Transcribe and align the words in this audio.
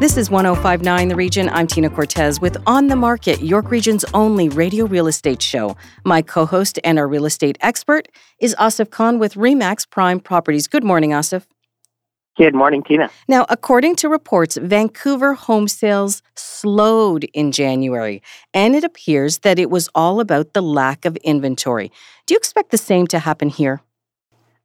This 0.00 0.16
is 0.16 0.30
1059 0.30 1.08
The 1.08 1.16
Region. 1.16 1.48
I'm 1.48 1.66
Tina 1.66 1.90
Cortez 1.90 2.40
with 2.40 2.56
On 2.68 2.86
the 2.86 2.94
Market, 2.94 3.42
York 3.42 3.68
Region's 3.68 4.04
only 4.14 4.48
radio 4.48 4.84
real 4.86 5.08
estate 5.08 5.42
show. 5.42 5.76
My 6.04 6.22
co 6.22 6.46
host 6.46 6.78
and 6.84 7.00
our 7.00 7.08
real 7.08 7.26
estate 7.26 7.58
expert 7.62 8.06
is 8.38 8.54
Asif 8.60 8.90
Khan 8.90 9.18
with 9.18 9.34
REMAX 9.34 9.90
Prime 9.90 10.20
Properties. 10.20 10.68
Good 10.68 10.84
morning, 10.84 11.10
Asif. 11.10 11.46
Good 12.36 12.54
morning, 12.54 12.84
Tina. 12.84 13.10
Now, 13.26 13.44
according 13.48 13.96
to 13.96 14.08
reports, 14.08 14.56
Vancouver 14.56 15.34
home 15.34 15.66
sales 15.66 16.22
slowed 16.36 17.24
in 17.34 17.50
January, 17.50 18.22
and 18.54 18.76
it 18.76 18.84
appears 18.84 19.38
that 19.38 19.58
it 19.58 19.68
was 19.68 19.88
all 19.96 20.20
about 20.20 20.52
the 20.52 20.62
lack 20.62 21.06
of 21.06 21.16
inventory. 21.24 21.90
Do 22.26 22.34
you 22.34 22.38
expect 22.38 22.70
the 22.70 22.78
same 22.78 23.08
to 23.08 23.18
happen 23.18 23.48
here? 23.48 23.82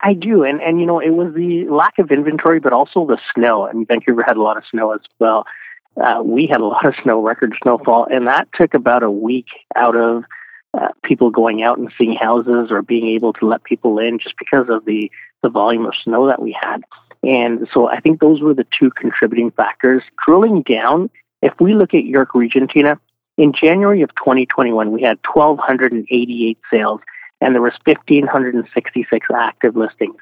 I 0.04 0.14
do, 0.14 0.44
and 0.44 0.62
and 0.62 0.82
you 0.82 0.86
know, 0.86 1.00
it 1.00 1.12
was 1.12 1.34
the 1.34 1.66
lack 1.70 1.98
of 1.98 2.12
inventory, 2.12 2.60
but 2.60 2.74
also 2.74 3.08
the 3.08 3.18
snow. 3.34 3.68
I 3.68 3.72
mean, 3.72 3.86
Vancouver 3.86 4.22
had 4.22 4.36
a 4.36 4.42
lot 4.42 4.58
of 4.58 4.64
snow 4.70 4.92
as 4.92 5.00
well. 5.18 5.46
Uh, 5.96 6.22
we 6.24 6.46
had 6.46 6.60
a 6.60 6.66
lot 6.66 6.86
of 6.86 6.94
snow, 7.02 7.22
record 7.22 7.56
snowfall, 7.64 8.08
and 8.12 8.28
that 8.28 8.50
took 8.54 8.74
about 8.74 9.04
a 9.04 9.10
week 9.10 9.48
out 9.76 9.96
of 9.96 10.26
uh, 10.74 10.90
people 11.04 11.30
going 11.30 11.64
out 11.64 11.78
and 11.78 11.92
seeing 11.98 12.16
houses 12.16 12.70
or 12.70 12.82
being 12.82 13.08
able 13.08 13.32
to 13.32 13.46
let 13.46 13.64
people 13.64 13.98
in, 13.98 14.20
just 14.20 14.36
because 14.38 14.68
of 14.70 14.84
the 14.86 15.10
the 15.42 15.50
volume 15.50 15.86
of 15.86 15.94
snow 16.04 16.28
that 16.28 16.42
we 16.42 16.52
had. 16.52 16.84
And 17.24 17.66
so, 17.74 17.88
I 17.88 18.02
think 18.02 18.20
those 18.20 18.42
were 18.42 18.54
the 18.54 18.68
two 18.78 18.92
contributing 18.92 19.52
factors. 19.52 20.04
Drilling 20.26 20.64
down, 20.64 21.10
if 21.42 21.54
we 21.62 21.74
look 21.74 21.94
at 21.94 22.04
York 22.04 22.36
Region, 22.36 22.68
Tina, 22.68 23.00
in 23.38 23.54
January 23.54 24.02
of 24.02 24.10
2021, 24.16 24.92
we 24.92 25.02
had 25.02 25.18
1,288 25.34 26.58
sales 26.70 27.00
and 27.42 27.54
there 27.54 27.62
was 27.62 27.74
1,566 27.86 29.28
active 29.36 29.76
listings. 29.76 30.16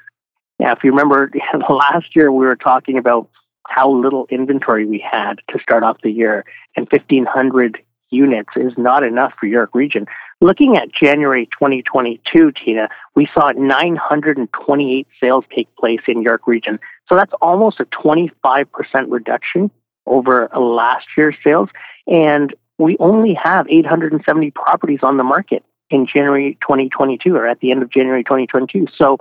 Now, 0.58 0.72
if 0.72 0.84
you 0.84 0.90
remember, 0.90 1.30
last 1.68 2.14
year 2.14 2.30
we 2.30 2.46
were 2.46 2.56
talking 2.56 2.98
about 2.98 3.28
how 3.68 3.90
little 3.90 4.26
inventory 4.30 4.86
we 4.86 4.98
had 4.98 5.40
to 5.50 5.58
start 5.60 5.82
off 5.82 5.98
the 6.02 6.10
year, 6.10 6.44
and 6.76 6.88
1,500 6.90 7.82
units 8.10 8.50
is 8.56 8.72
not 8.76 9.02
enough 9.02 9.32
for 9.38 9.46
York 9.46 9.70
Region. 9.74 10.06
Looking 10.40 10.76
at 10.76 10.92
January 10.92 11.46
2022, 11.46 12.52
Tina, 12.52 12.88
we 13.14 13.28
saw 13.32 13.52
928 13.52 15.06
sales 15.20 15.44
take 15.54 15.74
place 15.76 16.00
in 16.06 16.22
York 16.22 16.46
Region. 16.46 16.78
So 17.08 17.16
that's 17.16 17.32
almost 17.40 17.80
a 17.80 17.84
25% 17.86 18.66
reduction 19.08 19.70
over 20.06 20.50
last 20.54 21.06
year's 21.16 21.36
sales. 21.42 21.68
And 22.06 22.54
we 22.78 22.96
only 22.98 23.34
have 23.34 23.66
870 23.68 24.50
properties 24.50 25.00
on 25.02 25.16
the 25.16 25.24
market 25.24 25.64
in 25.92 26.06
January 26.06 26.58
2022 26.62 27.34
or 27.34 27.46
at 27.46 27.60
the 27.60 27.70
end 27.70 27.82
of 27.82 27.90
January 27.90 28.24
2022. 28.24 28.86
So 28.96 29.18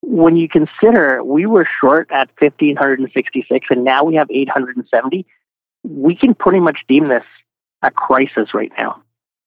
when 0.00 0.36
you 0.36 0.48
consider 0.48 1.22
we 1.22 1.46
were 1.46 1.68
short 1.80 2.10
at 2.10 2.30
1,566 2.38 3.66
and 3.70 3.84
now 3.84 4.04
we 4.04 4.14
have 4.14 4.30
870, 4.30 5.26
we 5.82 6.14
can 6.14 6.34
pretty 6.34 6.60
much 6.60 6.84
deem 6.88 7.08
this 7.08 7.24
a 7.82 7.90
crisis 7.90 8.54
right 8.54 8.72
now. 8.76 9.02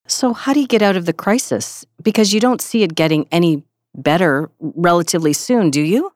So, 0.08 0.34
how 0.34 0.54
do 0.54 0.60
you 0.60 0.68
get 0.68 0.82
out 0.82 0.96
of 0.96 1.06
the 1.06 1.14
crisis? 1.14 1.86
Because 2.02 2.34
you 2.34 2.40
don't 2.40 2.62
see 2.62 2.84
it 2.84 2.96
getting 2.96 3.28
any 3.32 3.64
better 3.96 4.50
relatively 4.60 5.34
soon, 5.34 5.70
do 5.70 5.82
you? 5.82 6.12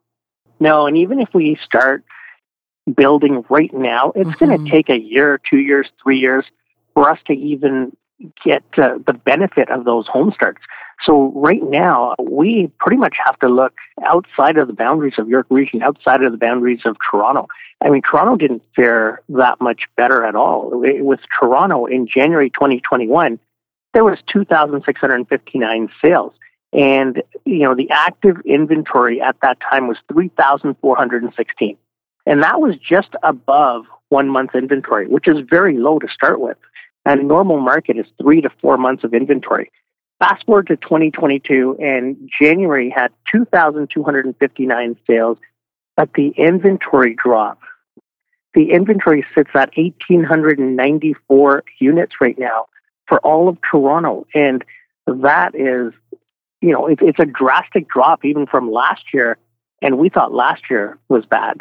No, 0.60 0.88
and 0.88 0.98
even 0.98 1.20
if 1.20 1.30
we 1.34 1.58
start 1.64 2.04
building 2.96 3.44
right 3.50 3.74
now, 3.74 4.12
it's 4.16 4.30
mm-hmm. 4.30 4.46
going 4.46 4.66
to 4.66 4.72
take 4.72 4.90
a 4.90 5.00
year, 5.00 5.40
two 5.50 5.60
years, 5.60 5.88
three 6.02 6.20
years 6.20 6.46
for 6.94 7.10
us 7.10 7.20
to 7.28 7.34
even 7.34 7.96
get 8.44 8.64
uh, 8.78 8.98
the 9.06 9.14
benefit 9.14 9.70
of 9.70 9.86
those 9.86 10.08
home 10.08 10.32
starts. 10.34 10.62
So 11.04 11.32
right 11.36 11.62
now, 11.64 12.16
we 12.20 12.72
pretty 12.80 12.98
much 12.98 13.18
have 13.24 13.38
to 13.40 13.50
look 13.50 13.74
outside 14.06 14.58
of 14.58 14.68
the 14.68 14.74
boundaries 14.74 15.16
of 15.18 15.28
York 15.28 15.48
Region, 15.50 15.84
outside 15.84 16.24
of 16.24 16.32
the 16.32 16.38
boundaries 16.38 16.82
of 16.86 16.96
Toronto. 17.10 17.48
I 17.84 17.90
mean, 17.90 18.02
Toronto 18.02 18.38
didn't 18.38 18.64
fare 18.76 19.22
that 19.30 19.60
much 19.60 19.84
better 19.98 20.26
at 20.26 20.36
all. 20.36 20.70
With 20.72 21.20
Toronto 21.38 21.86
in 21.86 22.08
January 22.08 22.50
2021, 22.50 23.40
there 23.94 24.04
was 24.04 24.20
2,659 24.32 25.90
sales. 26.02 26.34
And, 26.74 27.22
you 27.46 27.60
know, 27.60 27.76
the 27.76 27.90
active 27.90 28.38
inventory 28.46 29.22
at 29.22 29.38
that 29.42 29.60
time 29.60 29.88
was 29.88 29.98
3,416. 30.12 31.78
And 32.26 32.44
that 32.44 32.60
was 32.60 32.76
just 32.78 33.16
above 33.24 33.86
one 34.10 34.30
month 34.30 34.56
inventory, 34.56 35.08
which 35.08 35.28
is 35.28 35.38
very 35.50 35.78
low 35.78 36.00
to 36.00 36.08
start 36.08 36.40
with. 36.40 36.58
And 37.06 37.20
a 37.22 37.24
normal 37.24 37.60
market 37.60 37.98
is 37.98 38.08
three 38.20 38.42
to 38.42 38.50
four 38.62 38.78
months 38.78 39.04
of 39.04 39.14
inventory. 39.14 39.72
Fast 40.20 40.46
forward 40.46 40.68
to 40.68 40.78
2022, 40.78 41.78
and 41.80 42.30
January 42.42 42.90
had 42.90 43.12
2,259 43.32 44.98
sales, 45.06 45.38
but 45.98 46.10
the 46.16 46.30
inventory 46.38 47.16
dropped. 47.16 47.64
The 48.54 48.72
inventory 48.72 49.26
sits 49.36 49.50
at 49.54 49.76
1,894 49.76 51.64
units 51.80 52.14
right 52.22 52.40
now 52.40 52.68
for 53.08 53.20
all 53.20 53.50
of 53.50 53.58
Toronto. 53.70 54.26
And 54.34 54.64
that 55.06 55.54
is, 55.54 55.94
you 56.62 56.72
know, 56.72 56.88
it, 56.88 57.00
it's 57.02 57.20
a 57.20 57.26
drastic 57.26 57.90
drop 57.90 58.24
even 58.24 58.48
from 58.48 58.72
last 58.72 59.14
year. 59.14 59.38
And 59.82 59.98
we 59.98 60.08
thought 60.08 60.34
last 60.34 60.64
year 60.70 60.98
was 61.10 61.26
bad. 61.26 61.58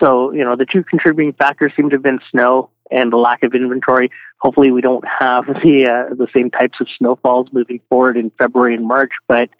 So, 0.00 0.32
you 0.32 0.42
know, 0.42 0.56
the 0.56 0.64
two 0.64 0.82
contributing 0.82 1.34
factors 1.34 1.72
seem 1.76 1.90
to 1.90 1.96
have 1.96 2.02
been 2.02 2.20
snow 2.30 2.70
and 2.90 3.12
the 3.12 3.18
lack 3.18 3.42
of 3.42 3.54
inventory. 3.54 4.10
Hopefully, 4.40 4.70
we 4.70 4.80
don't 4.80 5.04
have 5.06 5.46
the 5.62 5.86
uh, 5.86 6.14
the 6.14 6.26
same 6.34 6.50
types 6.50 6.80
of 6.80 6.88
snowfalls 6.96 7.48
moving 7.52 7.80
forward 7.88 8.16
in 8.16 8.30
February 8.38 8.74
and 8.74 8.86
March. 8.86 9.12
But 9.28 9.50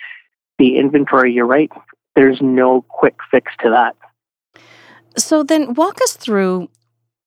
the 0.59 0.79
inventory, 0.79 1.33
you're 1.33 1.47
right. 1.47 1.71
There's 2.17 2.41
no 2.41 2.83
quick 2.83 3.17
fix 3.31 3.53
to 3.61 3.71
that. 3.71 3.97
So 5.17 5.43
then, 5.43 5.75
walk 5.75 6.01
us 6.03 6.15
through 6.15 6.71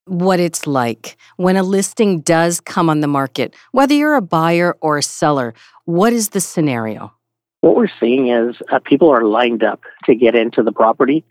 what 0.05 0.39
it's 0.39 0.67
like 0.67 1.15
when 1.37 1.55
a 1.55 1.63
listing 1.63 2.19
does 2.21 2.59
come 2.59 2.89
on 2.89 2.99
the 2.99 3.07
market, 3.07 3.55
whether 3.71 3.93
you're 3.93 4.15
a 4.15 4.21
buyer 4.21 4.75
or 4.81 4.97
a 4.97 5.03
seller. 5.03 5.53
What 5.85 6.13
is 6.13 6.29
the 6.29 6.41
scenario? 6.41 7.13
What 7.61 7.75
we're 7.75 7.87
seeing 7.99 8.27
is 8.27 8.57
uh, 8.71 8.79
people 8.79 9.09
are 9.09 9.23
lined 9.23 9.63
up 9.63 9.81
to 10.05 10.15
get 10.15 10.35
into 10.35 10.63
the 10.63 10.73
property 10.73 11.23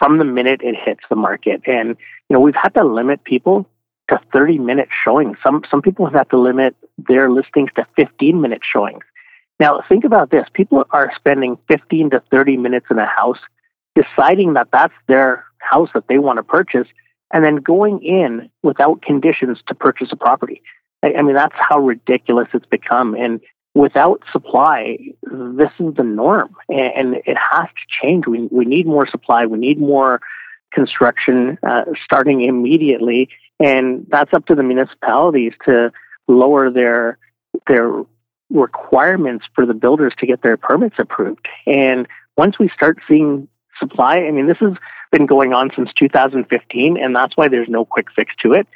from 0.00 0.18
the 0.18 0.24
minute 0.24 0.62
it 0.64 0.74
hits 0.74 1.02
the 1.08 1.14
market. 1.14 1.60
And, 1.66 1.90
you 1.90 2.34
know, 2.34 2.40
we've 2.40 2.56
had 2.56 2.74
to 2.74 2.82
limit 2.82 3.22
people 3.22 3.66
to 4.08 4.18
30 4.32 4.58
minute 4.58 4.88
showings. 5.04 5.36
Some 5.42 5.62
some 5.70 5.82
people 5.82 6.04
have 6.06 6.14
had 6.14 6.30
to 6.30 6.38
limit 6.38 6.74
their 6.98 7.30
listings 7.30 7.70
to 7.76 7.86
15 7.94 8.40
minute 8.40 8.62
showings. 8.64 9.04
Now 9.60 9.84
think 9.88 10.04
about 10.04 10.30
this: 10.30 10.48
people 10.52 10.84
are 10.90 11.12
spending 11.14 11.56
15 11.68 12.10
to 12.10 12.22
30 12.30 12.56
minutes 12.56 12.86
in 12.90 12.98
a 12.98 13.06
house, 13.06 13.38
deciding 13.94 14.54
that 14.54 14.68
that's 14.72 14.94
their 15.06 15.44
house 15.58 15.90
that 15.94 16.08
they 16.08 16.18
want 16.18 16.38
to 16.38 16.42
purchase, 16.42 16.88
and 17.32 17.44
then 17.44 17.56
going 17.56 18.02
in 18.02 18.50
without 18.62 19.02
conditions 19.02 19.58
to 19.68 19.74
purchase 19.74 20.08
a 20.10 20.16
property. 20.16 20.60
I, 21.04 21.14
I 21.18 21.22
mean, 21.22 21.36
that's 21.36 21.54
how 21.56 21.78
ridiculous 21.78 22.48
it's 22.52 22.66
become. 22.66 23.14
And 23.14 23.40
without 23.74 24.22
supply, 24.32 24.98
this 25.22 25.70
is 25.78 25.94
the 25.94 26.02
norm, 26.02 26.54
and, 26.68 27.14
it 27.14 27.36
has 27.36 27.66
to 27.68 27.86
change. 28.02 28.26
We 28.26 28.48
we 28.50 28.64
need 28.64 28.86
more 28.86 29.06
supply. 29.06 29.46
We 29.46 29.58
need 29.58 29.78
more 29.78 30.20
construction 30.72 31.58
uh, 31.62 31.84
starting 32.04 32.42
immediately 32.42 33.28
and 33.60 34.06
that's 34.08 34.32
up 34.32 34.46
to 34.46 34.54
the 34.54 34.62
municipalities 34.62 35.52
to 35.66 35.92
lower 36.26 36.70
their 36.70 37.18
their 37.68 38.02
requirements 38.48 39.44
for 39.54 39.66
the 39.66 39.74
builders 39.74 40.12
to 40.18 40.26
get 40.26 40.42
their 40.42 40.56
permits 40.56 40.96
approved. 40.98 41.46
And 41.66 42.08
once 42.36 42.58
we 42.58 42.68
start 42.70 42.98
seeing 43.06 43.46
supply, 43.78 44.16
I 44.16 44.30
mean, 44.30 44.46
this 44.46 44.58
has 44.58 44.72
been 45.12 45.26
going 45.26 45.52
on 45.52 45.70
since 45.76 45.90
2015, 45.96 46.96
and 46.96 47.14
that's 47.14 47.36
why 47.36 47.48
there's 47.48 47.68
no 47.68 47.84
quick 47.84 48.06
fix 48.14 48.34
to 48.42 48.54
it. 48.54 48.66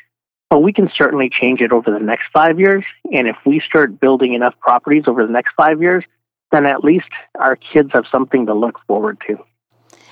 But 0.55 0.61
we 0.61 0.73
can 0.73 0.89
certainly 0.95 1.29
change 1.29 1.61
it 1.61 1.73
over 1.73 1.91
the 1.91 1.99
next 1.99 2.27
five 2.33 2.61
years. 2.61 2.85
And 3.13 3.27
if 3.27 3.35
we 3.45 3.59
start 3.59 3.99
building 3.99 4.35
enough 4.35 4.55
properties 4.61 5.03
over 5.09 5.27
the 5.27 5.33
next 5.33 5.53
five 5.57 5.83
years, 5.83 6.05
then 6.53 6.65
at 6.65 6.85
least 6.85 7.09
our 7.41 7.57
kids 7.57 7.91
have 7.93 8.05
something 8.09 8.47
to 8.47 8.55
look 8.55 8.79
forward 8.87 9.21
to. 9.27 9.37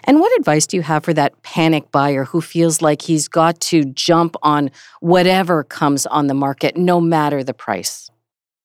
And 0.02 0.18
what 0.18 0.36
advice 0.36 0.66
do 0.66 0.76
you 0.76 0.82
have 0.82 1.04
for 1.04 1.14
that 1.14 1.40
panic 1.44 1.92
buyer 1.92 2.24
who 2.24 2.40
feels 2.40 2.82
like 2.82 3.02
he's 3.02 3.28
got 3.28 3.60
to 3.60 3.84
jump 3.84 4.34
on 4.42 4.72
whatever 4.98 5.62
comes 5.62 6.06
on 6.06 6.26
the 6.26 6.34
market, 6.34 6.76
no 6.76 7.00
matter 7.00 7.44
the 7.44 7.54
price? 7.54 8.10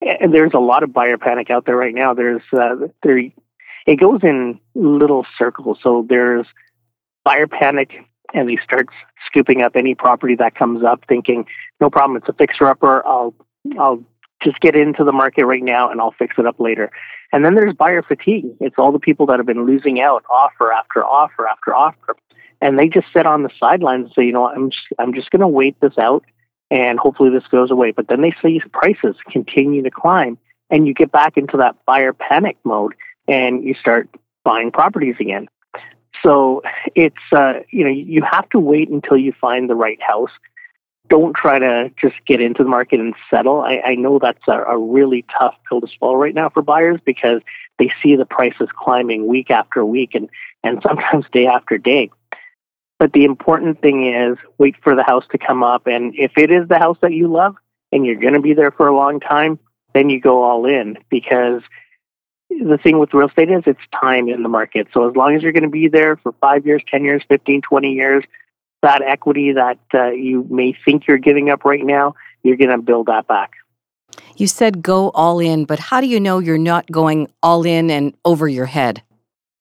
And 0.01 0.33
there's 0.33 0.55
a 0.55 0.59
lot 0.59 0.81
of 0.81 0.91
buyer 0.91 1.19
panic 1.19 1.51
out 1.51 1.67
there 1.67 1.77
right 1.77 1.93
now. 1.93 2.15
There's 2.15 2.41
uh, 2.53 2.87
there, 3.03 3.19
it 3.85 3.99
goes 3.99 4.21
in 4.23 4.59
little 4.73 5.27
circles. 5.37 5.77
So 5.83 6.07
there's 6.09 6.47
buyer 7.23 7.45
panic, 7.45 8.03
and 8.33 8.49
he 8.49 8.57
starts 8.63 8.93
scooping 9.25 9.61
up 9.61 9.75
any 9.75 9.95
property 9.95 10.35
that 10.35 10.55
comes 10.55 10.83
up, 10.83 11.03
thinking, 11.07 11.45
"No 11.79 11.89
problem, 11.89 12.17
it's 12.17 12.29
a 12.29 12.33
fixer 12.33 12.67
upper. 12.67 13.05
I'll 13.05 13.33
I'll 13.79 14.03
just 14.43 14.59
get 14.59 14.75
into 14.75 15.03
the 15.03 15.11
market 15.11 15.45
right 15.45 15.63
now 15.63 15.89
and 15.89 15.99
I'll 15.99 16.11
fix 16.11 16.35
it 16.37 16.45
up 16.45 16.59
later. 16.59 16.91
And 17.33 17.43
then 17.43 17.55
there's 17.55 17.73
buyer 17.73 18.01
fatigue. 18.01 18.45
It's 18.59 18.75
all 18.77 18.91
the 18.91 18.99
people 18.99 19.25
that 19.27 19.39
have 19.39 19.45
been 19.45 19.65
losing 19.65 19.99
out 19.99 20.23
offer 20.29 20.71
after 20.71 21.03
offer 21.03 21.47
after 21.47 21.75
offer. 21.75 22.15
And 22.61 22.79
they 22.79 22.87
just 22.87 23.07
sit 23.13 23.25
on 23.25 23.43
the 23.43 23.49
sidelines 23.59 24.05
and 24.05 24.13
say, 24.13 24.25
you 24.25 24.31
know, 24.31 24.47
I'm 24.47 24.71
just, 24.71 24.87
I'm 24.99 25.13
just 25.13 25.29
going 25.31 25.41
to 25.41 25.47
wait 25.47 25.79
this 25.79 25.97
out 25.97 26.23
and 26.71 26.99
hopefully 26.99 27.29
this 27.29 27.47
goes 27.47 27.71
away. 27.71 27.91
But 27.91 28.07
then 28.07 28.21
they 28.21 28.33
see 28.41 28.61
prices 28.71 29.15
continue 29.29 29.83
to 29.83 29.91
climb 29.91 30.37
and 30.69 30.87
you 30.87 30.93
get 30.93 31.11
back 31.11 31.37
into 31.37 31.57
that 31.57 31.75
buyer 31.85 32.13
panic 32.13 32.57
mode 32.63 32.93
and 33.27 33.63
you 33.63 33.73
start 33.73 34.09
buying 34.43 34.71
properties 34.71 35.15
again. 35.19 35.47
So 36.27 36.61
it's, 36.93 37.15
uh, 37.31 37.61
you 37.71 37.85
know, 37.85 37.89
you 37.89 38.21
have 38.29 38.49
to 38.49 38.59
wait 38.59 38.89
until 38.89 39.15
you 39.15 39.31
find 39.31 39.69
the 39.69 39.75
right 39.75 40.01
house 40.01 40.31
don't 41.09 41.35
try 41.35 41.57
to 41.57 41.91
just 41.99 42.15
get 42.25 42.41
into 42.41 42.63
the 42.63 42.69
market 42.69 42.99
and 42.99 43.15
settle. 43.29 43.61
I, 43.61 43.81
I 43.85 43.95
know 43.95 44.19
that's 44.19 44.45
a, 44.47 44.63
a, 44.63 44.77
really 44.77 45.25
tough 45.37 45.55
pill 45.67 45.79
to 45.79 45.87
swallow 45.87 46.15
right 46.15 46.35
now 46.35 46.49
for 46.49 46.61
buyers 46.61 46.99
because 47.05 47.41
they 47.79 47.91
see 48.03 48.17
the 48.17 48.25
prices 48.25 48.67
climbing 48.75 49.27
week 49.27 49.49
after 49.49 49.85
week 49.85 50.15
and, 50.15 50.29
and 50.63 50.81
sometimes 50.85 51.25
day 51.31 51.47
after 51.47 51.77
day. 51.77 52.09
But 52.99 53.13
the 53.13 53.23
important 53.25 53.81
thing 53.81 54.11
is 54.13 54.37
wait 54.57 54.75
for 54.81 54.95
the 54.95 55.03
house 55.03 55.25
to 55.31 55.37
come 55.37 55.63
up. 55.63 55.87
And 55.87 56.13
if 56.17 56.31
it 56.35 56.51
is 56.51 56.67
the 56.67 56.79
house 56.79 56.97
that 57.01 57.13
you 57.13 57.27
love 57.27 57.55
and 57.91 58.05
you're 58.05 58.15
going 58.19 58.33
to 58.33 58.41
be 58.41 58.53
there 58.53 58.71
for 58.71 58.87
a 58.87 58.95
long 58.95 59.19
time, 59.19 59.59
then 59.93 60.09
you 60.09 60.19
go 60.19 60.43
all 60.43 60.65
in 60.65 60.97
because 61.09 61.61
the 62.49 62.77
thing 62.81 62.99
with 62.99 63.13
real 63.13 63.27
estate 63.27 63.51
is 63.51 63.63
it's 63.65 63.79
time 63.99 64.29
in 64.29 64.43
the 64.43 64.49
market. 64.49 64.87
So 64.93 65.09
as 65.09 65.15
long 65.15 65.35
as 65.35 65.43
you're 65.43 65.51
going 65.51 65.63
to 65.63 65.69
be 65.69 65.87
there 65.87 66.17
for 66.17 66.31
five 66.33 66.65
years, 66.65 66.81
10 66.89 67.03
years, 67.03 67.23
15, 67.27 67.61
20 67.61 67.91
years, 67.91 68.23
that 68.81 69.01
equity 69.01 69.53
that 69.53 69.79
uh, 69.93 70.09
you 70.09 70.45
may 70.49 70.75
think 70.85 71.07
you're 71.07 71.17
giving 71.17 71.49
up 71.49 71.65
right 71.65 71.83
now, 71.83 72.15
you're 72.43 72.57
going 72.57 72.69
to 72.69 72.77
build 72.77 73.07
that 73.07 73.27
back. 73.27 73.53
You 74.35 74.47
said 74.47 74.81
go 74.81 75.09
all 75.09 75.39
in, 75.39 75.65
but 75.65 75.79
how 75.79 75.99
do 75.99 76.07
you 76.07 76.19
know 76.19 76.39
you're 76.39 76.57
not 76.57 76.89
going 76.91 77.31
all 77.43 77.65
in 77.65 77.89
and 77.89 78.15
over 78.23 78.47
your 78.47 78.65
head? 78.65 79.01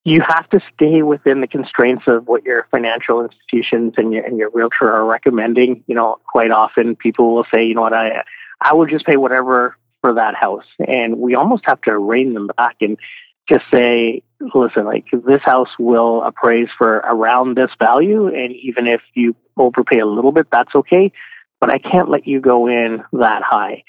You 0.05 0.21
have 0.21 0.49
to 0.51 0.61
stay 0.73 1.01
within 1.01 1.41
the 1.41 1.47
constraints 1.47 2.03
of 2.07 2.27
what 2.27 2.43
your 2.45 2.67
financial 2.71 3.21
institutions 3.21 3.95
and 3.97 4.13
your, 4.13 4.23
and 4.23 4.37
your 4.37 4.49
realtor 4.51 4.89
are 4.89 5.03
recommending. 5.03 5.83
You 5.87 5.95
know, 5.95 6.19
quite 6.27 6.51
often 6.51 6.95
people 6.95 7.35
will 7.35 7.45
say, 7.51 7.65
you 7.65 7.75
know 7.75 7.81
what, 7.81 7.93
I, 7.93 8.23
I 8.61 8.73
will 8.73 8.85
just 8.85 9.05
pay 9.05 9.17
whatever 9.17 9.75
for 10.01 10.13
that 10.13 10.35
house. 10.35 10.65
And 10.87 11.17
we 11.17 11.35
almost 11.35 11.63
have 11.65 11.81
to 11.81 11.97
rein 11.97 12.33
them 12.33 12.49
back 12.57 12.77
and 12.81 12.97
just 13.47 13.65
say, 13.71 14.23
listen, 14.53 14.85
like 14.85 15.05
this 15.11 15.41
house 15.41 15.69
will 15.79 16.21
appraise 16.23 16.69
for 16.77 16.97
around 16.97 17.55
this 17.55 17.71
value, 17.79 18.27
and 18.27 18.53
even 18.53 18.87
if 18.87 19.01
you 19.13 19.35
overpay 19.57 19.99
a 19.99 20.05
little 20.05 20.31
bit, 20.31 20.47
that's 20.51 20.75
okay. 20.75 21.11
But 21.59 21.69
I 21.69 21.79
can't 21.79 22.09
let 22.09 22.27
you 22.27 22.39
go 22.39 22.67
in 22.67 23.03
that 23.13 23.41
high. 23.41 23.83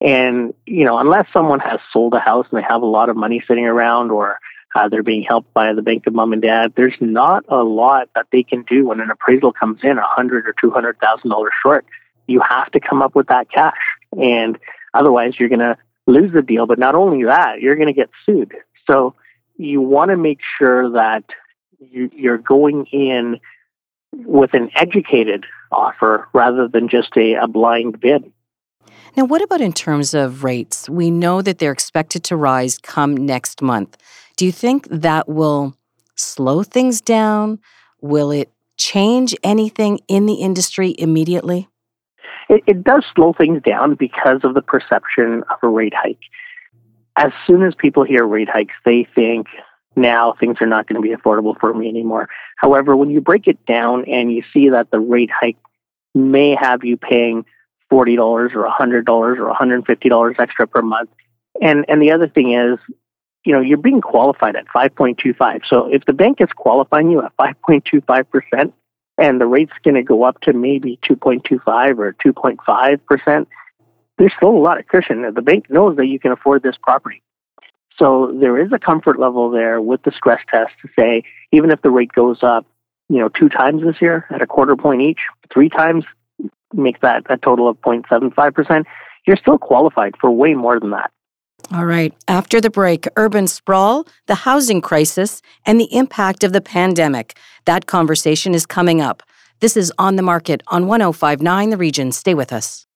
And 0.00 0.52
you 0.66 0.84
know, 0.84 0.98
unless 0.98 1.26
someone 1.32 1.60
has 1.60 1.80
sold 1.92 2.14
a 2.14 2.18
house 2.18 2.46
and 2.50 2.58
they 2.58 2.66
have 2.68 2.82
a 2.82 2.86
lot 2.86 3.08
of 3.08 3.16
money 3.16 3.42
sitting 3.46 3.64
around, 3.64 4.10
or 4.10 4.38
uh, 4.74 4.88
they're 4.88 5.02
being 5.02 5.22
helped 5.22 5.54
by 5.54 5.72
the 5.72 5.82
bank 5.82 6.06
of 6.06 6.14
mom 6.14 6.32
and 6.32 6.42
dad, 6.42 6.72
there's 6.76 6.96
not 7.00 7.44
a 7.48 7.62
lot 7.62 8.08
that 8.14 8.26
they 8.32 8.42
can 8.42 8.64
do 8.64 8.88
when 8.88 9.00
an 9.00 9.10
appraisal 9.10 9.52
comes 9.52 9.80
in 9.82 9.96
a 9.96 10.06
hundred 10.06 10.46
or 10.46 10.54
two 10.60 10.70
hundred 10.70 10.98
thousand 10.98 11.30
dollars 11.30 11.52
short. 11.62 11.86
You 12.26 12.40
have 12.40 12.70
to 12.72 12.80
come 12.80 13.00
up 13.00 13.14
with 13.14 13.28
that 13.28 13.50
cash, 13.50 13.72
and 14.20 14.58
otherwise, 14.94 15.34
you're 15.38 15.48
going 15.48 15.58
to 15.58 15.76
lose 16.06 16.32
the 16.32 16.42
deal. 16.42 16.66
But 16.66 16.78
not 16.78 16.94
only 16.94 17.24
that, 17.24 17.60
you're 17.60 17.76
going 17.76 17.88
to 17.88 17.94
get 17.94 18.10
sued. 18.24 18.52
So 18.86 19.14
you 19.56 19.80
want 19.80 20.10
to 20.10 20.16
make 20.16 20.40
sure 20.58 20.90
that 20.92 21.24
you, 21.78 22.10
you're 22.14 22.38
going 22.38 22.86
in 22.86 23.40
with 24.12 24.54
an 24.54 24.70
educated 24.76 25.44
offer 25.72 26.28
rather 26.32 26.68
than 26.68 26.88
just 26.88 27.16
a, 27.16 27.34
a 27.34 27.48
blind 27.48 28.00
bid. 28.00 28.32
Now, 29.16 29.24
what 29.24 29.42
about 29.42 29.60
in 29.60 29.72
terms 29.72 30.14
of 30.14 30.42
rates? 30.42 30.88
We 30.88 31.10
know 31.10 31.40
that 31.42 31.58
they're 31.58 31.72
expected 31.72 32.24
to 32.24 32.36
rise 32.36 32.78
come 32.78 33.16
next 33.16 33.62
month. 33.62 33.96
Do 34.36 34.44
you 34.44 34.52
think 34.52 34.88
that 34.88 35.28
will 35.28 35.76
slow 36.16 36.62
things 36.62 37.00
down? 37.00 37.60
Will 38.00 38.30
it 38.30 38.50
change 38.76 39.36
anything 39.44 40.00
in 40.08 40.26
the 40.26 40.34
industry 40.34 40.94
immediately? 40.98 41.68
It, 42.54 42.64
it 42.66 42.84
does 42.84 43.04
slow 43.14 43.32
things 43.32 43.62
down 43.62 43.94
because 43.94 44.40
of 44.44 44.54
the 44.54 44.62
perception 44.62 45.42
of 45.50 45.58
a 45.62 45.68
rate 45.68 45.94
hike 45.94 46.20
as 47.16 47.32
soon 47.46 47.62
as 47.62 47.74
people 47.74 48.04
hear 48.04 48.26
rate 48.26 48.48
hikes, 48.48 48.74
they 48.84 49.06
think 49.14 49.46
now 49.96 50.34
things 50.40 50.56
are 50.60 50.66
not 50.66 50.88
going 50.88 51.00
to 51.00 51.08
be 51.08 51.14
affordable 51.14 51.58
for 51.58 51.72
me 51.72 51.88
anymore. 51.88 52.28
However, 52.56 52.96
when 52.96 53.10
you 53.10 53.20
break 53.20 53.46
it 53.46 53.64
down 53.66 54.04
and 54.06 54.32
you 54.32 54.42
see 54.52 54.70
that 54.70 54.90
the 54.90 54.98
rate 54.98 55.30
hike 55.30 55.56
may 56.14 56.56
have 56.60 56.84
you 56.84 56.96
paying 56.96 57.44
$40 57.92 58.18
or 58.18 58.48
$100 58.48 59.08
or 59.08 59.54
$150 59.54 60.40
extra 60.40 60.66
per 60.66 60.82
month. 60.82 61.10
And, 61.62 61.84
and 61.88 62.02
the 62.02 62.10
other 62.10 62.28
thing 62.28 62.52
is, 62.52 62.78
you 63.44 63.52
know, 63.52 63.60
you're 63.60 63.78
being 63.78 64.00
qualified 64.00 64.56
at 64.56 64.66
5.25. 64.74 65.60
So 65.68 65.86
if 65.92 66.04
the 66.06 66.12
bank 66.12 66.40
is 66.40 66.48
qualifying 66.56 67.10
you 67.10 67.22
at 67.22 67.36
5.25% 67.36 68.72
and 69.18 69.40
the 69.40 69.46
rate's 69.46 69.72
going 69.84 69.94
to 69.94 70.02
go 70.02 70.24
up 70.24 70.40
to 70.42 70.52
maybe 70.52 70.98
2.25 71.08 71.98
or 71.98 72.14
2.5%, 72.14 73.46
there's 74.18 74.32
still 74.36 74.50
a 74.50 74.58
lot 74.58 74.78
of 74.78 74.86
cushion. 74.86 75.22
The 75.34 75.42
bank 75.42 75.70
knows 75.70 75.96
that 75.96 76.06
you 76.06 76.18
can 76.18 76.32
afford 76.32 76.62
this 76.62 76.76
property. 76.82 77.22
So 77.98 78.36
there 78.40 78.58
is 78.58 78.72
a 78.72 78.78
comfort 78.78 79.20
level 79.20 79.50
there 79.50 79.80
with 79.80 80.02
the 80.02 80.10
stress 80.10 80.40
test 80.50 80.72
to 80.82 80.88
say, 80.98 81.22
even 81.52 81.70
if 81.70 81.80
the 81.82 81.90
rate 81.90 82.12
goes 82.12 82.42
up, 82.42 82.66
you 83.08 83.18
know, 83.18 83.28
two 83.28 83.48
times 83.48 83.82
this 83.82 84.00
year 84.00 84.26
at 84.30 84.42
a 84.42 84.46
quarter 84.46 84.76
point 84.76 85.02
each, 85.02 85.20
three 85.52 85.68
times 85.68 86.04
makes 86.72 87.00
that 87.02 87.24
a 87.30 87.36
total 87.36 87.68
of 87.68 87.80
0.75%, 87.82 88.84
you're 89.26 89.36
still 89.36 89.58
qualified 89.58 90.14
for 90.20 90.30
way 90.30 90.54
more 90.54 90.80
than 90.80 90.90
that. 90.90 91.12
All 91.72 91.86
right. 91.86 92.12
After 92.28 92.60
the 92.60 92.70
break, 92.70 93.06
urban 93.16 93.46
sprawl, 93.46 94.06
the 94.26 94.34
housing 94.34 94.80
crisis, 94.80 95.40
and 95.64 95.80
the 95.80 95.92
impact 95.94 96.44
of 96.44 96.52
the 96.52 96.60
pandemic. 96.60 97.38
That 97.64 97.86
conversation 97.86 98.54
is 98.54 98.66
coming 98.66 99.00
up. 99.00 99.22
This 99.60 99.76
is 99.76 99.92
On 99.98 100.16
the 100.16 100.22
Market 100.22 100.62
on 100.68 100.86
1059 100.86 101.70
The 101.70 101.76
Region. 101.76 102.12
Stay 102.12 102.34
with 102.34 102.52
us. 102.52 102.86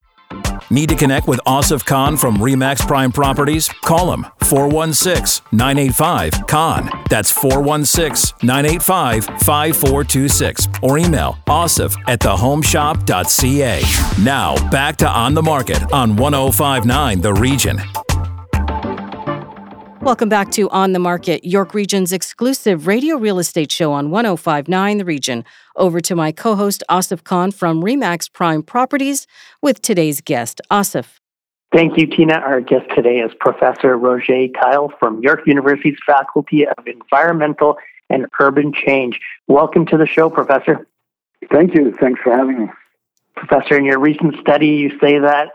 Need 0.70 0.90
to 0.90 0.96
connect 0.96 1.26
with 1.26 1.40
Asif 1.46 1.86
Khan 1.86 2.18
from 2.18 2.36
Remax 2.36 2.86
Prime 2.86 3.10
Properties? 3.10 3.68
Call 3.68 4.12
him 4.12 4.26
416 4.40 5.46
985 5.52 6.46
Khan. 6.46 6.90
That's 7.08 7.30
416 7.30 8.36
985 8.42 9.24
5426. 9.24 10.68
Or 10.82 10.98
email 10.98 11.38
asif 11.46 11.96
at 12.06 12.20
thehomeshop.ca. 12.20 13.82
Now, 14.22 14.70
back 14.70 14.96
to 14.98 15.08
On 15.08 15.32
the 15.32 15.42
Market 15.42 15.82
on 15.90 16.16
1059 16.16 17.20
The 17.22 17.32
Region. 17.32 17.80
Welcome 20.02 20.28
back 20.28 20.52
to 20.52 20.70
On 20.70 20.92
the 20.92 21.00
Market, 21.00 21.44
York 21.44 21.74
Region's 21.74 22.12
exclusive 22.12 22.86
radio 22.86 23.16
real 23.16 23.40
estate 23.40 23.72
show 23.72 23.92
on 23.92 24.10
1059 24.10 24.98
The 24.98 25.04
Region. 25.04 25.44
Over 25.74 26.00
to 26.00 26.14
my 26.14 26.30
co 26.30 26.54
host, 26.54 26.84
Asif 26.88 27.24
Khan 27.24 27.50
from 27.50 27.82
Remax 27.82 28.32
Prime 28.32 28.62
Properties, 28.62 29.26
with 29.60 29.82
today's 29.82 30.20
guest, 30.20 30.60
Asif. 30.70 31.18
Thank 31.74 31.98
you, 31.98 32.06
Tina. 32.06 32.34
Our 32.34 32.60
guest 32.60 32.86
today 32.94 33.18
is 33.18 33.32
Professor 33.40 33.98
Roger 33.98 34.46
Keil 34.48 34.96
from 35.00 35.20
York 35.20 35.40
University's 35.46 35.98
Faculty 36.06 36.64
of 36.64 36.86
Environmental 36.86 37.76
and 38.08 38.26
Urban 38.40 38.72
Change. 38.72 39.18
Welcome 39.48 39.84
to 39.86 39.96
the 39.96 40.06
show, 40.06 40.30
Professor. 40.30 40.86
Thank 41.50 41.74
you. 41.74 41.92
Thanks 42.00 42.20
for 42.22 42.32
having 42.32 42.66
me. 42.66 42.70
Professor, 43.34 43.76
in 43.76 43.84
your 43.84 43.98
recent 43.98 44.36
study, 44.40 44.68
you 44.68 44.98
say 45.00 45.18
that 45.18 45.48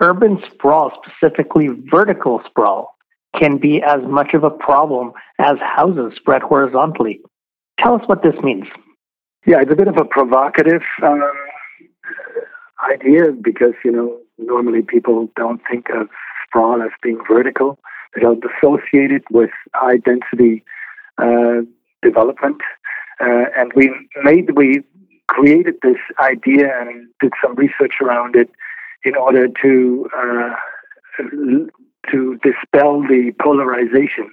urban 0.00 0.42
sprawl, 0.52 0.92
specifically 1.04 1.68
vertical 1.90 2.42
sprawl, 2.46 2.91
can 3.42 3.58
be 3.58 3.82
as 3.82 4.00
much 4.02 4.34
of 4.34 4.44
a 4.44 4.50
problem 4.50 5.12
as 5.38 5.56
houses 5.58 6.12
spread 6.14 6.42
horizontally. 6.42 7.20
Tell 7.80 7.94
us 7.94 8.02
what 8.06 8.22
this 8.22 8.36
means. 8.42 8.66
Yeah, 9.46 9.60
it's 9.60 9.72
a 9.72 9.74
bit 9.74 9.88
of 9.88 9.96
a 9.96 10.04
provocative 10.04 10.82
um, 11.02 11.22
idea 12.88 13.32
because, 13.32 13.74
you 13.84 13.90
know, 13.90 14.18
normally 14.38 14.82
people 14.82 15.28
don't 15.34 15.60
think 15.68 15.88
of 15.90 16.08
sprawl 16.46 16.80
as 16.82 16.90
being 17.02 17.18
vertical. 17.28 17.80
They 18.14 18.20
don't 18.20 18.44
associate 18.44 19.10
it 19.10 19.24
with 19.30 19.50
high 19.74 19.96
density 19.96 20.62
uh, 21.18 21.62
development. 22.00 22.58
Uh, 23.20 23.46
and 23.56 23.72
we 23.74 23.90
made, 24.22 24.56
we 24.56 24.82
created 25.26 25.74
this 25.82 25.98
idea 26.20 26.80
and 26.80 27.08
did 27.20 27.32
some 27.42 27.56
research 27.56 27.94
around 28.00 28.36
it 28.36 28.50
in 29.02 29.16
order 29.16 29.48
to 29.62 30.08
uh, 30.16 30.50
to 32.10 32.38
dispel 32.42 33.02
the 33.02 33.32
polarization 33.40 34.32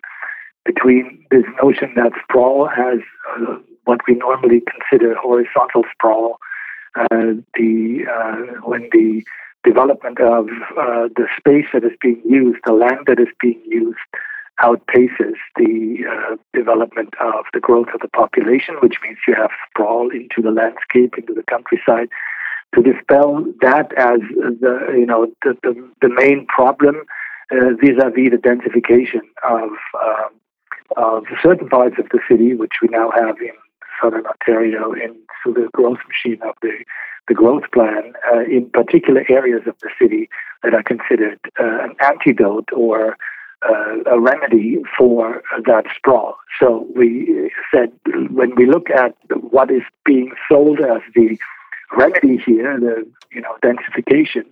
between 0.65 1.25
this 1.31 1.43
notion 1.61 1.93
that 1.95 2.11
sprawl 2.23 2.67
has 2.67 2.99
uh, 3.35 3.55
what 3.85 3.99
we 4.07 4.15
normally 4.15 4.61
consider 4.61 5.15
horizontal 5.15 5.83
sprawl, 5.93 6.37
uh, 6.95 7.33
the 7.55 8.05
uh, 8.11 8.61
when 8.63 8.89
the 8.91 9.23
development 9.63 10.19
of 10.19 10.47
uh, 10.77 11.07
the 11.15 11.27
space 11.37 11.65
that 11.73 11.83
is 11.83 11.91
being 12.01 12.21
used, 12.25 12.59
the 12.65 12.73
land 12.73 12.99
that 13.07 13.19
is 13.19 13.27
being 13.41 13.61
used, 13.65 13.97
outpaces 14.61 15.35
the 15.55 15.99
uh, 16.09 16.35
development 16.53 17.13
of 17.21 17.45
the 17.53 17.59
growth 17.59 17.87
of 17.93 18.01
the 18.01 18.07
population, 18.09 18.75
which 18.81 18.97
means 19.03 19.17
you 19.27 19.33
have 19.35 19.51
sprawl 19.69 20.09
into 20.11 20.41
the 20.41 20.51
landscape, 20.51 21.13
into 21.17 21.33
the 21.33 21.43
countryside. 21.43 22.09
to 22.75 22.83
dispel 22.83 23.43
that 23.61 23.91
as 23.97 24.19
the 24.63 24.73
you 24.93 25.05
know 25.05 25.27
the 25.43 25.57
the, 25.63 25.73
the 26.01 26.09
main 26.09 26.45
problem 26.45 26.95
uh, 27.51 27.73
vis-a-vis 27.81 28.31
the 28.31 28.37
densification 28.37 29.21
of 29.47 29.69
um, 30.03 30.29
of 30.97 31.23
certain 31.43 31.69
parts 31.69 31.95
of 31.99 32.09
the 32.09 32.19
city, 32.29 32.55
which 32.55 32.73
we 32.81 32.87
now 32.87 33.11
have 33.11 33.37
in 33.39 33.53
southern 34.01 34.25
Ontario, 34.25 34.91
in 34.93 35.15
so 35.43 35.53
the 35.53 35.69
growth 35.73 35.99
machine 36.07 36.41
of 36.41 36.55
the 36.61 36.73
the 37.27 37.33
growth 37.35 37.63
plan, 37.71 38.13
uh, 38.33 38.39
in 38.41 38.69
particular 38.71 39.23
areas 39.29 39.61
of 39.67 39.75
the 39.81 39.89
city 40.01 40.29
that 40.63 40.73
are 40.73 40.83
considered 40.83 41.39
uh, 41.59 41.83
an 41.83 41.95
antidote 42.03 42.69
or 42.73 43.15
uh, 43.61 43.97
a 44.11 44.19
remedy 44.19 44.77
for 44.97 45.43
that 45.65 45.85
sprawl. 45.95 46.35
So 46.59 46.87
we 46.95 47.51
said 47.73 47.91
when 48.31 48.55
we 48.55 48.65
look 48.65 48.89
at 48.89 49.15
what 49.29 49.69
is 49.69 49.83
being 50.05 50.31
sold 50.49 50.79
as 50.79 51.01
the 51.13 51.37
remedy 51.95 52.37
here, 52.45 52.79
the 52.79 53.07
you 53.31 53.41
know 53.41 53.55
densification, 53.63 54.45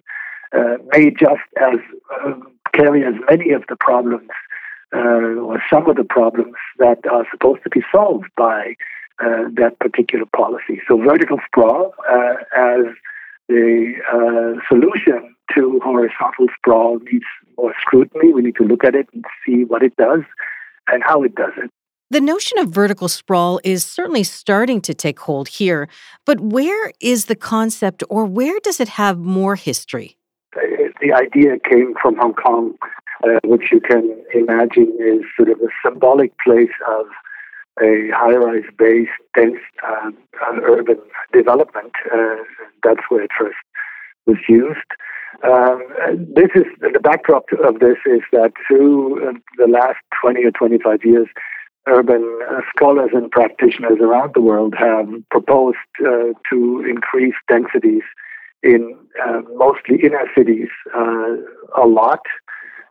may 0.54 1.12
just 1.12 1.42
as 1.60 1.80
um, 2.24 2.48
carry 2.74 3.04
as 3.04 3.13
many 3.30 3.51
of 3.51 3.63
the 3.70 3.75
problems 3.75 4.30
uh, 4.94 5.00
or 5.48 5.62
some 5.70 5.89
of 5.89 5.96
the 5.96 6.04
problems 6.04 6.56
that 6.80 7.00
are 7.12 7.25
supposed 7.32 7.63
to 7.63 7.70
be 7.70 7.82
solved 7.92 8.30
by 8.38 8.75
uh, 9.20 9.44
that 9.54 9.77
particular 9.80 10.25
policy. 10.36 10.82
So 10.88 10.98
vertical 10.98 11.39
sprawl 11.46 11.94
uh, 12.10 12.36
as 12.56 12.86
the 13.50 13.94
uh, 14.13 14.62
solution 14.68 15.36
to 15.56 15.80
horizontal 15.84 16.48
sprawl 16.58 17.00
needs 17.12 17.25
more 17.58 17.74
scrutiny. 17.82 18.34
We 18.34 18.42
need 18.42 18.56
to 18.58 18.63
look 18.63 18.84
at 18.84 18.96
it 18.96 19.08
and 19.13 19.25
see 19.46 19.63
what 19.63 19.84
it 19.84 19.96
does 19.96 20.22
and 20.88 21.04
how 21.04 21.24
it 21.24 21.36
does 21.36 21.54
it. 21.58 21.70
The 22.10 22.22
notion 22.22 22.58
of 22.60 22.70
vertical 22.70 23.10
sprawl 23.10 23.60
is 23.66 23.86
certainly 23.86 24.24
starting 24.24 24.80
to 24.82 24.94
take 24.94 25.20
hold 25.20 25.50
here, 25.50 25.89
but 26.25 26.39
where 26.39 26.94
is 27.01 27.25
the 27.25 27.36
concept 27.36 28.01
or 28.10 28.24
where 28.24 28.60
does 28.62 28.80
it 28.80 28.88
have 28.89 29.18
more 29.18 29.56
history? 29.56 30.18
The 31.01 31.13
idea 31.13 31.60
came 31.60 31.94
from 32.01 32.18
Hong 32.18 32.34
Kong, 32.34 32.74
uh, 33.24 33.39
which 33.44 33.72
you 33.72 33.80
can 33.80 34.24
imagine 34.34 34.96
is 35.00 35.25
sort 35.36 35.50
of 35.50 35.60
a 35.60 35.70
symbolic 35.86 36.34
place 36.39 36.74
of 36.88 37.06
a 37.82 38.10
high-rise 38.13 38.66
based 38.77 39.12
dense 39.36 39.60
uh, 39.88 40.12
urban 40.63 41.00
development. 41.32 41.92
Uh, 42.12 42.38
that's 42.84 43.01
where 43.10 43.24
it 43.24 43.32
first 43.38 43.58
was 44.25 44.38
used. 44.50 44.80
Um, 45.44 45.84
this 46.18 46.50
is 46.56 46.66
the 46.80 47.00
backdrop 47.00 47.46
of 47.63 47.80
this 47.80 47.98
is 48.06 48.22
that 48.32 48.54
through 48.68 49.30
uh, 49.30 49.34
the 49.58 49.68
last 49.68 49.98
20 50.22 50.44
or 50.46 50.51
25 50.51 51.01
years, 51.04 51.27
urban 51.88 52.39
uh, 52.50 52.62
scholars 52.75 53.12
and 53.13 53.30
practitioners 53.30 54.00
around 54.01 54.34
the 54.34 54.42
world 54.42 54.74
have 54.77 55.08
proposed 55.30 55.77
uh, 56.01 56.34
to 56.50 56.84
increase 56.89 57.36
densities 57.48 58.04
in 58.64 58.98
uh, 59.24 59.42
mostly 59.56 60.00
inner 60.04 60.26
cities 60.36 60.70
uh, 60.96 61.36
a 61.76 61.86
lot 61.86 62.22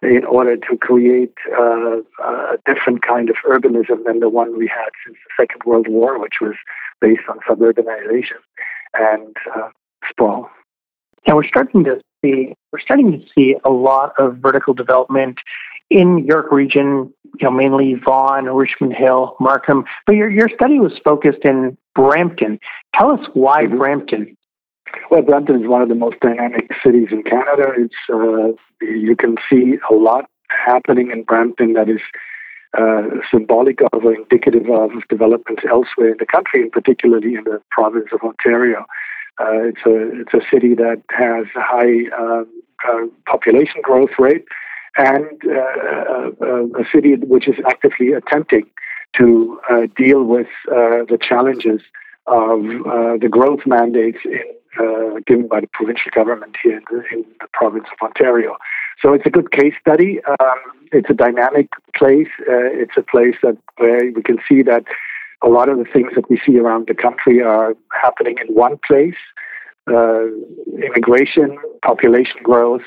in 0.02 0.24
order 0.24 0.56
to 0.56 0.76
create 0.76 1.34
uh, 1.58 1.98
a 2.22 2.58
different 2.66 3.02
kind 3.02 3.30
of 3.30 3.36
urbanism 3.48 4.04
than 4.04 4.20
the 4.20 4.28
one 4.28 4.58
we 4.58 4.68
had 4.68 4.90
since 5.04 5.16
the 5.24 5.42
Second 5.42 5.62
World 5.64 5.88
War, 5.88 6.18
which 6.18 6.34
was 6.40 6.54
based 7.00 7.22
on 7.28 7.38
suburbanization 7.48 8.38
and 8.94 9.36
sprawl. 10.08 10.50
Yeah, 11.26 11.34
we're 11.34 11.44
starting 11.48 11.82
to 11.84 12.00
see 12.22 12.54
we're 12.72 12.80
starting 12.80 13.12
to 13.12 13.26
see 13.34 13.56
a 13.64 13.70
lot 13.70 14.12
of 14.18 14.36
vertical 14.36 14.74
development 14.74 15.38
in 15.90 16.24
York 16.24 16.50
region, 16.50 17.12
you 17.24 17.44
know, 17.44 17.50
mainly 17.50 17.94
Vaughan, 17.94 18.46
Richmond 18.46 18.94
Hill, 18.94 19.36
Markham. 19.40 19.84
But 20.06 20.16
your 20.16 20.30
your 20.30 20.48
study 20.48 20.78
was 20.78 20.92
focused 21.04 21.44
in 21.44 21.76
Brampton. 21.94 22.58
Tell 22.94 23.10
us 23.10 23.26
why 23.34 23.64
mm-hmm. 23.64 23.78
Brampton. 23.78 24.36
Well, 25.10 25.22
Brampton 25.22 25.62
is 25.62 25.68
one 25.68 25.82
of 25.82 25.88
the 25.88 25.94
most 25.94 26.20
dynamic 26.20 26.70
cities 26.84 27.08
in 27.10 27.22
Canada. 27.22 27.72
It's 27.76 27.94
uh, 28.12 28.52
you 28.80 29.16
can 29.16 29.36
see 29.48 29.78
a 29.90 29.94
lot 29.94 30.28
happening 30.48 31.10
in 31.10 31.22
Brampton 31.22 31.74
that 31.74 31.88
is 31.88 32.00
uh, 32.78 33.02
symbolic 33.30 33.80
of 33.92 34.04
or 34.04 34.14
indicative 34.14 34.68
of 34.70 34.90
developments 35.08 35.62
elsewhere 35.68 36.10
in 36.10 36.16
the 36.18 36.26
country, 36.26 36.62
and 36.62 36.72
particularly 36.72 37.34
in 37.34 37.44
the 37.44 37.60
province 37.70 38.06
of 38.12 38.20
Ontario. 38.22 38.84
Uh, 39.40 39.68
it's 39.68 39.80
a 39.86 40.20
it's 40.20 40.34
a 40.34 40.40
city 40.50 40.74
that 40.74 41.02
has 41.10 41.46
a 41.56 41.60
high 41.60 42.08
um, 42.18 42.46
uh, 42.86 43.06
population 43.26 43.80
growth 43.82 44.10
rate, 44.18 44.44
and 44.96 45.26
uh, 45.46 46.30
uh, 46.40 46.80
a 46.80 46.84
city 46.92 47.14
which 47.16 47.48
is 47.48 47.56
actively 47.66 48.12
attempting 48.12 48.66
to 49.16 49.58
uh, 49.70 49.86
deal 49.96 50.24
with 50.24 50.48
the 50.66 51.18
challenges 51.20 51.80
of 52.26 52.62
the 53.20 53.28
growth 53.30 53.60
mandates 53.66 54.18
in, 54.24 54.42
given 55.26 55.48
by 55.48 55.60
the 55.60 55.68
provincial 55.72 56.10
government 56.14 56.56
here 56.62 56.78
in 56.78 56.84
the, 56.90 57.02
in 57.12 57.24
the, 57.40 57.48
province 57.52 57.86
of 57.92 58.06
Ontario. 58.06 58.56
So 59.00 59.12
it's 59.12 59.26
a 59.26 59.30
good 59.30 59.50
case 59.50 59.74
study. 59.80 60.20
Um, 60.24 60.58
it's 60.92 61.10
a 61.10 61.14
dynamic 61.14 61.68
place. 61.94 62.28
it's 62.38 62.96
a 62.96 63.02
place 63.02 63.34
that 63.42 63.56
where 63.78 64.10
we 64.12 64.22
can 64.22 64.38
see 64.48 64.62
that 64.62 64.84
a 65.42 65.48
lot 65.48 65.68
of 65.68 65.78
the 65.78 65.84
things 65.84 66.12
that 66.14 66.28
we 66.30 66.40
see 66.44 66.58
around 66.58 66.86
the 66.88 66.94
country 66.94 67.42
are 67.42 67.74
happening 67.92 68.36
in 68.46 68.54
one 68.54 68.78
place. 68.86 69.16
Uh, 69.88 70.26
immigration, 70.82 71.56
population 71.84 72.40
growth, 72.42 72.82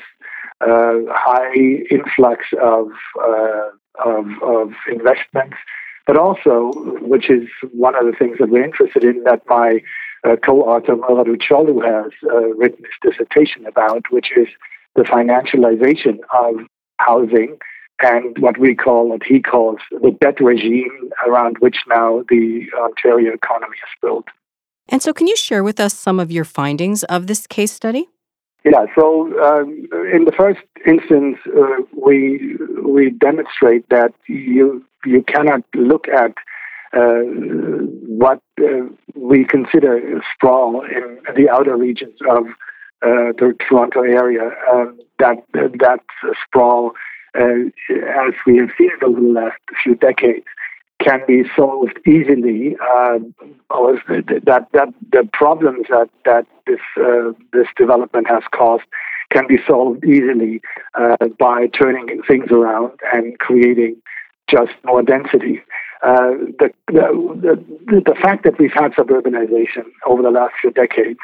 uh, 0.60 0.98
high 1.08 1.54
influx 1.90 2.44
of, 2.62 2.88
uh, 3.18 3.70
of, 4.04 4.26
of 4.42 4.72
investments, 4.92 5.56
but 6.06 6.18
also, 6.18 6.72
which 7.00 7.30
is 7.30 7.48
one 7.72 7.94
of 7.94 8.04
the 8.04 8.12
things 8.12 8.36
that 8.38 8.50
we're 8.50 8.64
interested 8.64 9.02
in, 9.02 9.22
that 9.24 9.40
my 9.48 9.80
uh, 10.24 10.36
co-author 10.36 10.96
Murat 10.96 11.26
Üçoğlu 11.26 11.84
has 11.84 12.12
uh, 12.30 12.54
written 12.54 12.84
his 12.84 13.10
dissertation 13.10 13.66
about, 13.66 14.02
which 14.10 14.30
is 14.36 14.48
the 14.96 15.02
financialization 15.02 16.18
of 16.32 16.66
housing 16.98 17.56
and 18.02 18.36
what 18.38 18.58
we 18.58 18.74
call, 18.74 19.08
what 19.08 19.22
he 19.22 19.40
calls 19.40 19.78
the 19.90 20.16
debt 20.20 20.40
regime 20.40 21.10
around 21.26 21.56
which 21.60 21.76
now 21.88 22.22
the 22.28 22.66
Ontario 22.78 23.34
economy 23.34 23.76
is 23.76 23.98
built. 24.00 24.26
And 24.88 25.02
so, 25.02 25.12
can 25.12 25.26
you 25.26 25.36
share 25.36 25.62
with 25.62 25.78
us 25.78 25.94
some 25.94 26.18
of 26.18 26.32
your 26.32 26.44
findings 26.44 27.04
of 27.04 27.26
this 27.26 27.46
case 27.46 27.72
study? 27.72 28.08
Yeah, 28.64 28.86
so 28.94 29.26
um, 29.42 29.88
in 30.12 30.24
the 30.24 30.32
first 30.36 30.60
instance, 30.86 31.38
uh, 31.46 31.82
we 31.96 32.56
we 32.84 33.10
demonstrate 33.10 33.88
that 33.88 34.12
you 34.26 34.84
you 35.04 35.22
cannot 35.22 35.62
look 35.74 36.08
at 36.08 36.34
uh, 36.92 37.22
what 38.06 38.40
uh, 38.60 38.86
we 39.14 39.44
consider 39.44 40.20
sprawl 40.34 40.82
in 40.82 41.18
the 41.36 41.48
outer 41.48 41.76
regions 41.76 42.18
of 42.28 42.46
uh, 43.02 43.32
the 43.38 43.54
Toronto 43.66 44.02
area. 44.02 44.50
Um, 44.72 44.98
that 45.18 45.36
that 45.52 46.00
sprawl 46.44 46.92
uh, 47.38 47.42
as 47.90 48.34
we 48.46 48.56
have 48.56 48.70
seen 48.76 48.90
it 48.90 49.02
over 49.02 49.20
the 49.20 49.28
last 49.28 49.58
few 49.82 49.94
decades, 49.94 50.46
can 51.00 51.20
be 51.26 51.44
solved 51.56 51.98
easily. 52.06 52.76
Uh, 52.80 53.18
that 53.68 54.66
that 54.72 54.88
the 55.12 55.28
problems 55.32 55.86
that 55.88 56.08
that 56.24 56.46
this 56.66 56.80
uh, 56.96 57.32
this 57.52 57.68
development 57.76 58.26
has 58.28 58.42
caused 58.52 58.84
can 59.30 59.46
be 59.46 59.58
solved 59.66 60.04
easily 60.04 60.60
uh, 60.94 61.16
by 61.38 61.68
turning 61.68 62.22
things 62.26 62.50
around 62.50 62.92
and 63.12 63.38
creating 63.38 63.96
just 64.48 64.72
more 64.84 65.02
density. 65.02 65.62
Uh, 66.02 66.32
the, 66.58 66.70
the, 66.88 68.02
the, 68.06 68.14
fact 68.22 68.44
that 68.44 68.58
we've 68.58 68.72
had 68.72 68.92
suburbanization 68.92 69.84
over 70.06 70.22
the 70.22 70.30
last 70.30 70.54
few 70.58 70.70
decades 70.70 71.18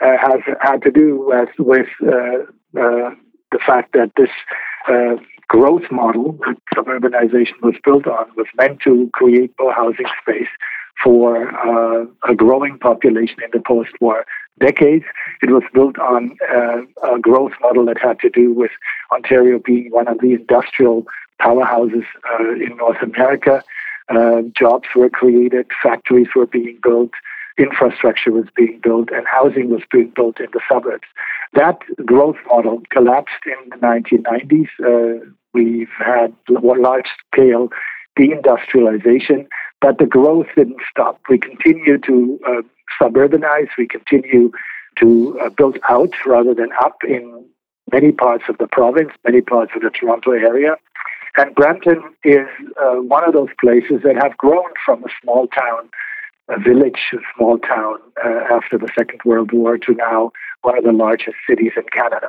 uh, 0.00 0.16
has 0.20 0.40
had 0.60 0.80
to 0.82 0.90
do 0.92 1.24
with, 1.26 1.48
with 1.58 1.88
uh, 2.02 2.44
the 2.72 3.58
fact 3.66 3.92
that 3.92 4.12
this 4.16 4.30
growth 5.48 5.90
model 5.90 6.38
that 6.46 6.56
suburbanization 6.76 7.60
was 7.60 7.74
built 7.82 8.06
on 8.06 8.24
was 8.36 8.46
meant 8.56 8.80
to 8.80 9.10
create 9.12 9.52
more 9.58 9.72
housing 9.72 10.06
space 10.22 10.48
for 11.02 11.48
uh, 11.66 12.06
a 12.28 12.34
growing 12.34 12.78
population 12.78 13.38
in 13.42 13.50
the 13.52 13.60
post-war 13.60 14.24
decades. 14.60 15.04
It 15.42 15.50
was 15.50 15.64
built 15.74 15.98
on 15.98 16.36
uh, 16.54 16.82
a 17.14 17.18
growth 17.18 17.52
model 17.60 17.84
that 17.86 17.98
had 17.98 18.20
to 18.20 18.30
do 18.30 18.52
with 18.52 18.70
Ontario 19.10 19.58
being 19.58 19.90
one 19.90 20.06
of 20.06 20.18
the 20.20 20.34
industrial 20.34 21.06
powerhouses 21.40 22.04
uh, 22.32 22.52
in 22.52 22.76
North 22.76 23.02
America. 23.02 23.64
Uh, 24.10 24.42
jobs 24.56 24.88
were 24.94 25.10
created, 25.10 25.66
factories 25.82 26.28
were 26.34 26.46
being 26.46 26.78
built, 26.82 27.10
infrastructure 27.58 28.32
was 28.32 28.46
being 28.56 28.80
built, 28.82 29.10
and 29.10 29.26
housing 29.26 29.70
was 29.70 29.82
being 29.90 30.12
built 30.14 30.40
in 30.40 30.46
the 30.52 30.60
suburbs. 30.68 31.06
That 31.54 31.78
growth 32.04 32.36
model 32.48 32.82
collapsed 32.90 33.44
in 33.46 33.70
the 33.70 33.76
1990s. 33.76 34.68
Uh, 34.82 35.30
We've 35.52 35.90
had 35.98 36.34
large 36.48 37.08
scale 37.32 37.70
deindustrialization, 38.18 39.46
but 39.80 39.98
the 39.98 40.06
growth 40.06 40.46
didn't 40.56 40.80
stop. 40.90 41.20
We 41.28 41.38
continue 41.38 41.98
to 41.98 42.40
uh, 42.46 42.62
suburbanize, 43.00 43.68
we 43.76 43.88
continue 43.88 44.52
to 44.96 45.40
uh, 45.40 45.50
build 45.50 45.78
out 45.88 46.12
rather 46.26 46.54
than 46.54 46.70
up 46.80 46.98
in 47.06 47.44
many 47.92 48.12
parts 48.12 48.44
of 48.48 48.58
the 48.58 48.68
province, 48.68 49.10
many 49.26 49.40
parts 49.40 49.72
of 49.74 49.82
the 49.82 49.90
Toronto 49.90 50.32
area. 50.32 50.76
And 51.36 51.54
Brampton 51.54 52.02
is 52.24 52.46
uh, 52.82 52.96
one 52.96 53.24
of 53.24 53.32
those 53.32 53.50
places 53.60 54.02
that 54.04 54.16
have 54.22 54.36
grown 54.36 54.70
from 54.84 55.04
a 55.04 55.08
small 55.22 55.46
town 55.48 55.88
a 56.50 56.58
village, 56.58 56.98
a 57.12 57.18
small 57.36 57.58
town 57.58 57.98
uh, 58.24 58.40
after 58.50 58.76
the 58.76 58.88
Second 58.98 59.20
World 59.24 59.52
War 59.52 59.78
to 59.78 59.94
now 59.94 60.32
one 60.62 60.76
of 60.76 60.84
the 60.84 60.92
largest 60.92 61.36
cities 61.48 61.72
in 61.76 61.84
Canada. 61.92 62.28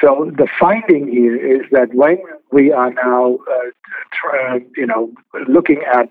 So 0.00 0.30
the 0.36 0.46
finding 0.60 1.08
here 1.08 1.36
is 1.36 1.62
that 1.72 1.94
when 1.94 2.18
we 2.52 2.70
are 2.70 2.92
now, 2.92 3.38
uh, 3.50 3.70
try, 4.12 4.60
you 4.76 4.86
know, 4.86 5.10
looking 5.48 5.82
at 5.90 6.10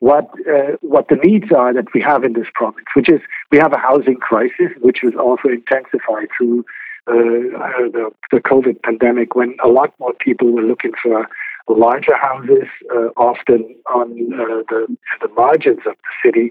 what 0.00 0.30
uh, 0.48 0.76
what 0.80 1.08
the 1.08 1.16
needs 1.16 1.50
are 1.52 1.72
that 1.72 1.92
we 1.94 2.00
have 2.02 2.24
in 2.24 2.32
this 2.32 2.48
province, 2.54 2.86
which 2.94 3.08
is 3.08 3.20
we 3.50 3.58
have 3.58 3.72
a 3.72 3.78
housing 3.78 4.16
crisis, 4.16 4.70
which 4.80 4.98
was 5.02 5.14
also 5.14 5.48
intensified 5.48 6.28
through 6.36 6.64
uh, 7.08 7.12
uh 7.12 7.88
the, 7.92 8.10
the 8.32 8.40
COVID 8.40 8.82
pandemic, 8.82 9.34
when 9.34 9.56
a 9.62 9.68
lot 9.68 9.94
more 9.98 10.12
people 10.14 10.52
were 10.52 10.62
looking 10.62 10.92
for 11.02 11.28
larger 11.68 12.16
houses, 12.16 12.68
uh, 12.94 13.08
often 13.16 13.76
on 13.92 14.10
uh, 14.34 14.62
the 14.68 14.96
the 15.20 15.28
margins 15.36 15.80
of 15.86 15.94
the 15.96 16.14
city. 16.24 16.50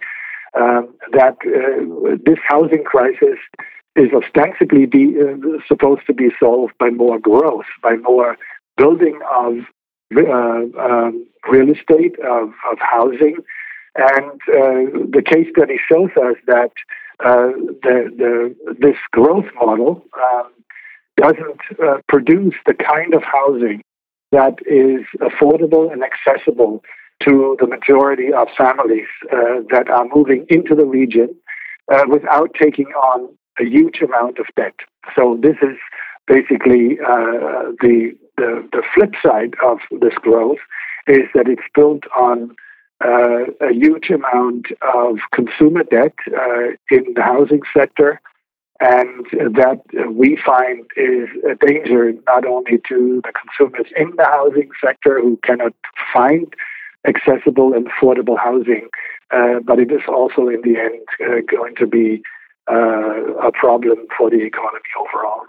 Um, 0.57 0.95
that 1.11 1.35
this 2.25 2.39
housing 2.47 2.85
crisis 2.85 3.37
is 3.95 4.09
ostensibly 4.13 4.85
be, 4.85 5.15
uh, 5.19 5.35
supposed 5.67 6.05
to 6.07 6.13
be 6.13 6.29
solved 6.39 6.73
by 6.77 6.89
more 6.89 7.19
growth, 7.19 7.65
by 7.81 7.95
more 7.95 8.37
building 8.77 9.19
of 9.33 9.57
uh, 10.15 10.79
um, 10.79 11.25
real 11.49 11.69
estate, 11.69 12.17
of, 12.19 12.49
of 12.71 12.77
housing. 12.79 13.37
And 13.95 14.31
uh, 14.49 15.07
the 15.09 15.23
case 15.25 15.47
study 15.55 15.79
shows 15.89 16.09
us 16.21 16.35
that 16.47 16.71
uh, 17.23 17.51
the, 17.83 18.11
the, 18.17 18.75
this 18.77 18.97
growth 19.11 19.45
model 19.55 20.03
um, 20.21 20.51
doesn't 21.15 21.61
uh, 21.81 21.97
produce 22.09 22.55
the 22.65 22.73
kind 22.73 23.13
of 23.13 23.23
housing 23.23 23.81
that 24.37 24.55
is 24.83 25.01
affordable 25.29 25.85
and 25.91 26.01
accessible 26.11 26.73
to 27.25 27.55
the 27.61 27.67
majority 27.75 28.29
of 28.41 28.47
families 28.57 29.11
uh, 29.31 29.57
that 29.73 29.87
are 29.89 30.07
moving 30.17 30.45
into 30.49 30.73
the 30.75 30.85
region 30.85 31.29
without 32.15 32.49
taking 32.65 32.87
on 33.11 33.19
a 33.59 33.65
huge 33.75 34.01
amount 34.01 34.39
of 34.39 34.47
debt. 34.55 34.75
So 35.15 35.37
this 35.41 35.57
is 35.61 35.77
basically 36.27 36.97
uh, 36.99 37.71
the, 37.81 38.17
the, 38.37 38.67
the 38.71 38.83
flip 38.93 39.13
side 39.23 39.53
of 39.63 39.77
this 40.03 40.13
growth 40.15 40.57
is 41.07 41.25
that 41.35 41.47
it's 41.47 41.69
built 41.73 42.03
on 42.17 42.55
uh, 43.03 43.45
a 43.61 43.73
huge 43.73 44.09
amount 44.09 44.67
of 44.81 45.17
consumer 45.33 45.83
debt 45.83 46.13
uh, 46.27 46.67
in 46.89 47.13
the 47.15 47.21
housing 47.21 47.61
sector, 47.75 48.21
and 48.81 49.25
that 49.31 49.81
we 50.11 50.37
find 50.45 50.85
is 50.97 51.29
a 51.49 51.55
danger 51.65 52.11
not 52.27 52.45
only 52.45 52.79
to 52.89 53.21
the 53.23 53.31
consumers 53.31 53.91
in 53.95 54.11
the 54.17 54.25
housing 54.25 54.69
sector 54.83 55.19
who 55.21 55.39
cannot 55.43 55.73
find 56.13 56.53
accessible 57.07 57.73
and 57.73 57.87
affordable 57.87 58.37
housing, 58.37 58.89
uh, 59.31 59.59
but 59.65 59.79
it 59.79 59.91
is 59.91 60.01
also 60.07 60.47
in 60.49 60.61
the 60.61 60.77
end 60.77 61.05
uh, 61.23 61.41
going 61.49 61.75
to 61.75 61.87
be 61.87 62.21
uh, 62.69 63.33
a 63.35 63.51
problem 63.51 64.07
for 64.17 64.29
the 64.29 64.41
economy 64.41 64.89
overall. 64.99 65.41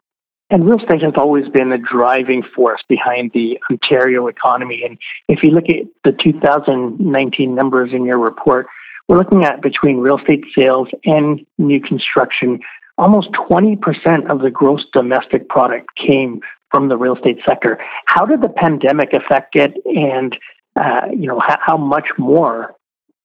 And 0.48 0.64
real 0.64 0.78
estate 0.78 1.02
has 1.02 1.14
always 1.16 1.48
been 1.48 1.70
the 1.70 1.78
driving 1.78 2.42
force 2.42 2.80
behind 2.88 3.32
the 3.34 3.58
Ontario 3.68 4.28
economy. 4.28 4.82
And 4.84 4.96
if 5.28 5.42
you 5.42 5.50
look 5.50 5.68
at 5.68 5.86
the 6.04 6.12
2019 6.12 7.54
numbers 7.54 7.92
in 7.92 8.04
your 8.04 8.18
report, 8.18 8.66
we're 9.08 9.18
looking 9.18 9.44
at 9.44 9.60
between 9.60 9.98
real 9.98 10.18
estate 10.18 10.44
sales 10.54 10.88
and 11.04 11.44
new 11.58 11.80
construction, 11.80 12.60
almost 12.98 13.30
20% 13.32 14.30
of 14.30 14.40
the 14.40 14.50
gross 14.50 14.84
domestic 14.92 15.48
product 15.48 15.94
came 15.96 16.40
from 16.70 16.88
the 16.88 16.96
real 16.96 17.16
estate 17.16 17.38
sector. 17.44 17.78
How 18.06 18.26
did 18.26 18.40
the 18.40 18.48
pandemic 18.48 19.12
affect 19.12 19.56
it? 19.56 19.74
And, 19.84 20.36
uh, 20.76 21.08
you 21.10 21.26
know, 21.26 21.40
how, 21.40 21.58
how, 21.60 21.76
much 21.76 22.08
more 22.18 22.74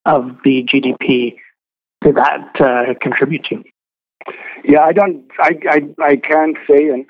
of 0.06 0.38
the 0.44 0.64
GDP 0.64 1.38
did 2.02 2.16
that 2.16 2.62
uh, 2.62 2.94
contribute 3.02 3.44
to? 3.46 3.64
Yeah, 4.64 4.82
I 4.82 4.94
don't. 4.94 5.26
I 5.40 5.58
I, 5.68 6.04
I 6.04 6.16
can't 6.16 6.56
say, 6.68 6.90
and 6.90 7.06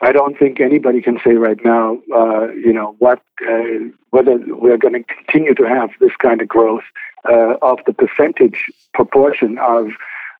I 0.00 0.12
don't 0.12 0.38
think 0.38 0.60
anybody 0.60 1.02
can 1.02 1.18
say 1.24 1.32
right 1.34 1.58
now. 1.64 1.98
Uh, 2.14 2.52
you 2.52 2.72
know 2.72 2.94
what? 3.00 3.20
Uh, 3.46 3.90
whether 4.10 4.38
we're 4.46 4.78
going 4.78 4.94
to 4.94 5.02
continue 5.02 5.54
to 5.54 5.64
have 5.64 5.90
this 6.00 6.12
kind 6.18 6.40
of 6.40 6.46
growth 6.46 6.84
uh, 7.28 7.56
of 7.60 7.78
the 7.86 7.92
percentage 7.92 8.66
proportion 8.94 9.58
of 9.58 9.88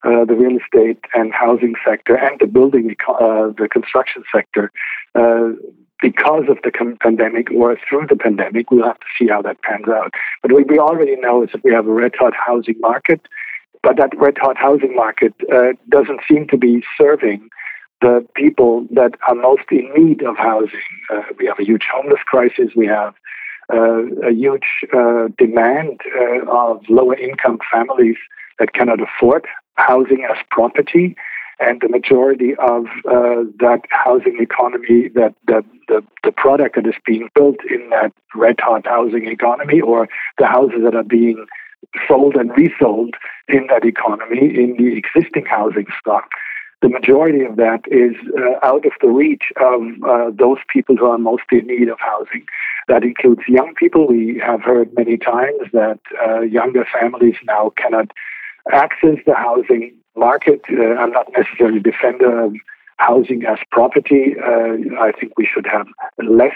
uh, 0.03 0.25
the 0.25 0.35
real 0.35 0.57
estate 0.57 0.99
and 1.13 1.33
housing 1.33 1.73
sector 1.87 2.15
and 2.15 2.39
the 2.39 2.47
building, 2.47 2.95
uh, 3.07 3.47
the 3.57 3.67
construction 3.71 4.23
sector, 4.33 4.71
uh, 5.15 5.49
because 6.01 6.45
of 6.49 6.57
the 6.63 6.71
pandemic 7.01 7.51
or 7.51 7.77
through 7.87 8.07
the 8.07 8.15
pandemic. 8.15 8.71
We'll 8.71 8.85
have 8.85 8.99
to 8.99 9.05
see 9.17 9.27
how 9.27 9.41
that 9.41 9.61
pans 9.63 9.89
out. 9.89 10.13
But 10.41 10.53
what 10.53 10.67
we 10.67 10.79
already 10.79 11.17
know 11.17 11.43
is 11.43 11.49
that 11.51 11.63
we 11.63 11.73
have 11.73 11.87
a 11.87 11.91
red 11.91 12.13
hot 12.17 12.33
housing 12.33 12.79
market 12.79 13.21
but 13.81 13.97
that 13.97 14.17
red 14.17 14.37
hot 14.37 14.57
housing 14.57 14.95
market 14.95 15.33
uh, 15.53 15.73
doesn't 15.89 16.21
seem 16.27 16.47
to 16.47 16.57
be 16.57 16.83
serving 16.97 17.49
the 18.01 18.25
people 18.35 18.87
that 18.91 19.11
are 19.27 19.35
most 19.35 19.63
in 19.71 19.91
need 19.95 20.21
of 20.23 20.37
housing. 20.37 20.79
Uh, 21.13 21.21
we 21.37 21.45
have 21.45 21.59
a 21.59 21.65
huge 21.65 21.85
homeless 21.93 22.21
crisis. 22.25 22.71
We 22.75 22.87
have 22.87 23.13
uh, 23.73 24.05
a 24.27 24.31
huge 24.31 24.85
uh, 24.93 25.27
demand 25.37 26.01
uh, 26.17 26.49
of 26.49 26.81
lower 26.89 27.15
income 27.15 27.59
families 27.71 28.17
that 28.57 28.73
cannot 28.73 28.99
afford 29.01 29.45
housing 29.79 30.25
as 30.29 30.37
property. 30.49 31.15
And 31.61 31.81
the 31.81 31.89
majority 31.89 32.55
of 32.55 32.85
uh, 33.05 33.43
that 33.59 33.81
housing 33.89 34.37
economy, 34.39 35.09
that, 35.15 35.35
that 35.47 35.65
the, 35.89 36.01
the 36.23 36.31
product 36.31 36.75
that 36.75 36.87
is 36.87 36.95
being 37.05 37.29
built 37.35 37.57
in 37.69 37.89
that 37.89 38.13
red 38.33 38.57
hot 38.61 38.85
housing 38.85 39.27
economy, 39.27 39.81
or 39.81 40.07
the 40.37 40.45
houses 40.45 40.79
that 40.85 40.95
are 40.95 41.03
being 41.03 41.45
sold 42.07 42.35
and 42.35 42.51
resold 42.55 43.15
in 43.49 43.67
that 43.67 43.83
economy 43.83 44.45
in 44.55 44.75
the 44.77 44.95
existing 44.95 45.45
housing 45.45 45.87
stock. 45.99 46.29
The 46.81 46.87
majority 46.89 47.43
of 47.43 47.57
that 47.57 47.81
is 47.87 48.15
uh, 48.37 48.65
out 48.65 48.85
of 48.85 48.93
the 49.01 49.09
reach 49.09 49.51
of 49.57 49.81
uh, 50.07 50.31
those 50.33 50.59
people 50.71 50.95
who 50.95 51.07
are 51.07 51.17
most 51.17 51.43
in 51.51 51.67
need 51.67 51.89
of 51.89 51.99
housing. 51.99 52.45
That 52.87 53.03
includes 53.03 53.41
young 53.47 53.73
people. 53.75 54.07
We 54.07 54.41
have 54.45 54.61
heard 54.61 54.95
many 54.95 55.17
times 55.17 55.59
that 55.73 55.99
uh, 56.25 56.41
younger 56.41 56.85
families 56.97 57.35
now 57.45 57.73
cannot 57.75 58.11
access 58.71 59.17
the 59.25 59.35
housing 59.35 59.95
market. 60.15 60.61
Uh, 60.71 60.95
I'm 60.95 61.11
not 61.11 61.27
necessarily 61.37 61.79
a 61.79 61.81
defender 61.81 62.43
of 62.45 62.53
housing 62.97 63.45
as 63.45 63.59
property. 63.71 64.35
Uh, 64.39 65.01
I 65.01 65.11
think 65.19 65.33
we 65.37 65.47
should 65.51 65.65
have 65.71 65.87
less 66.17 66.55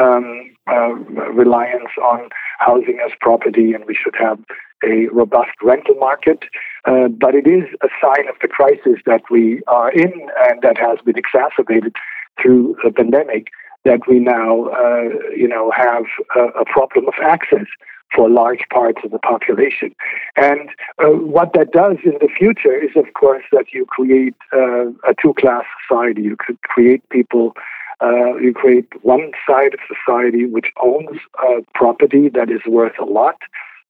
um, 0.00 0.50
uh, 0.70 0.94
reliance 1.34 1.90
on 2.02 2.28
housing 2.58 2.98
as 3.04 3.12
property, 3.20 3.72
and 3.74 3.84
we 3.86 3.94
should 3.94 4.14
have 4.18 4.38
a 4.84 5.06
robust 5.12 5.52
rental 5.62 5.94
market. 5.96 6.44
Uh, 6.84 7.08
but 7.08 7.34
it 7.34 7.46
is 7.46 7.64
a 7.82 7.88
sign 8.02 8.28
of 8.28 8.36
the 8.40 8.48
crisis 8.48 9.00
that 9.06 9.22
we 9.30 9.62
are 9.66 9.92
in 9.92 10.12
and 10.48 10.62
that 10.62 10.76
has 10.78 10.98
been 11.04 11.16
exacerbated 11.16 11.94
through 12.40 12.76
the 12.82 12.90
pandemic 12.90 13.48
that 13.84 14.00
we 14.08 14.18
now, 14.18 14.66
uh, 14.66 15.08
you 15.36 15.48
know, 15.48 15.72
have 15.76 16.04
a, 16.36 16.60
a, 16.60 16.64
problem 16.64 17.06
of 17.08 17.14
access 17.22 17.66
for 18.14 18.28
large 18.28 18.64
parts 18.72 19.00
of 19.04 19.10
the 19.10 19.18
population. 19.18 19.94
And 20.36 20.68
uh, 20.98 21.08
what 21.08 21.52
that 21.54 21.72
does 21.72 21.96
in 22.04 22.12
the 22.20 22.28
future 22.28 22.74
is, 22.74 22.90
of 22.96 23.12
course, 23.14 23.44
that 23.52 23.72
you 23.72 23.86
create 23.86 24.34
uh, 24.52 24.86
a 25.08 25.14
two-class 25.20 25.64
society. 25.86 26.22
You 26.22 26.36
could 26.36 26.60
create 26.62 27.08
people 27.08 27.54
uh, 28.02 28.34
you 28.36 28.52
create 28.52 28.88
one 29.02 29.30
side 29.48 29.74
of 29.74 29.80
society 29.86 30.44
which 30.44 30.66
owns 30.82 31.18
uh, 31.40 31.60
property 31.74 32.28
that 32.28 32.50
is 32.50 32.60
worth 32.66 32.98
a 32.98 33.04
lot, 33.04 33.36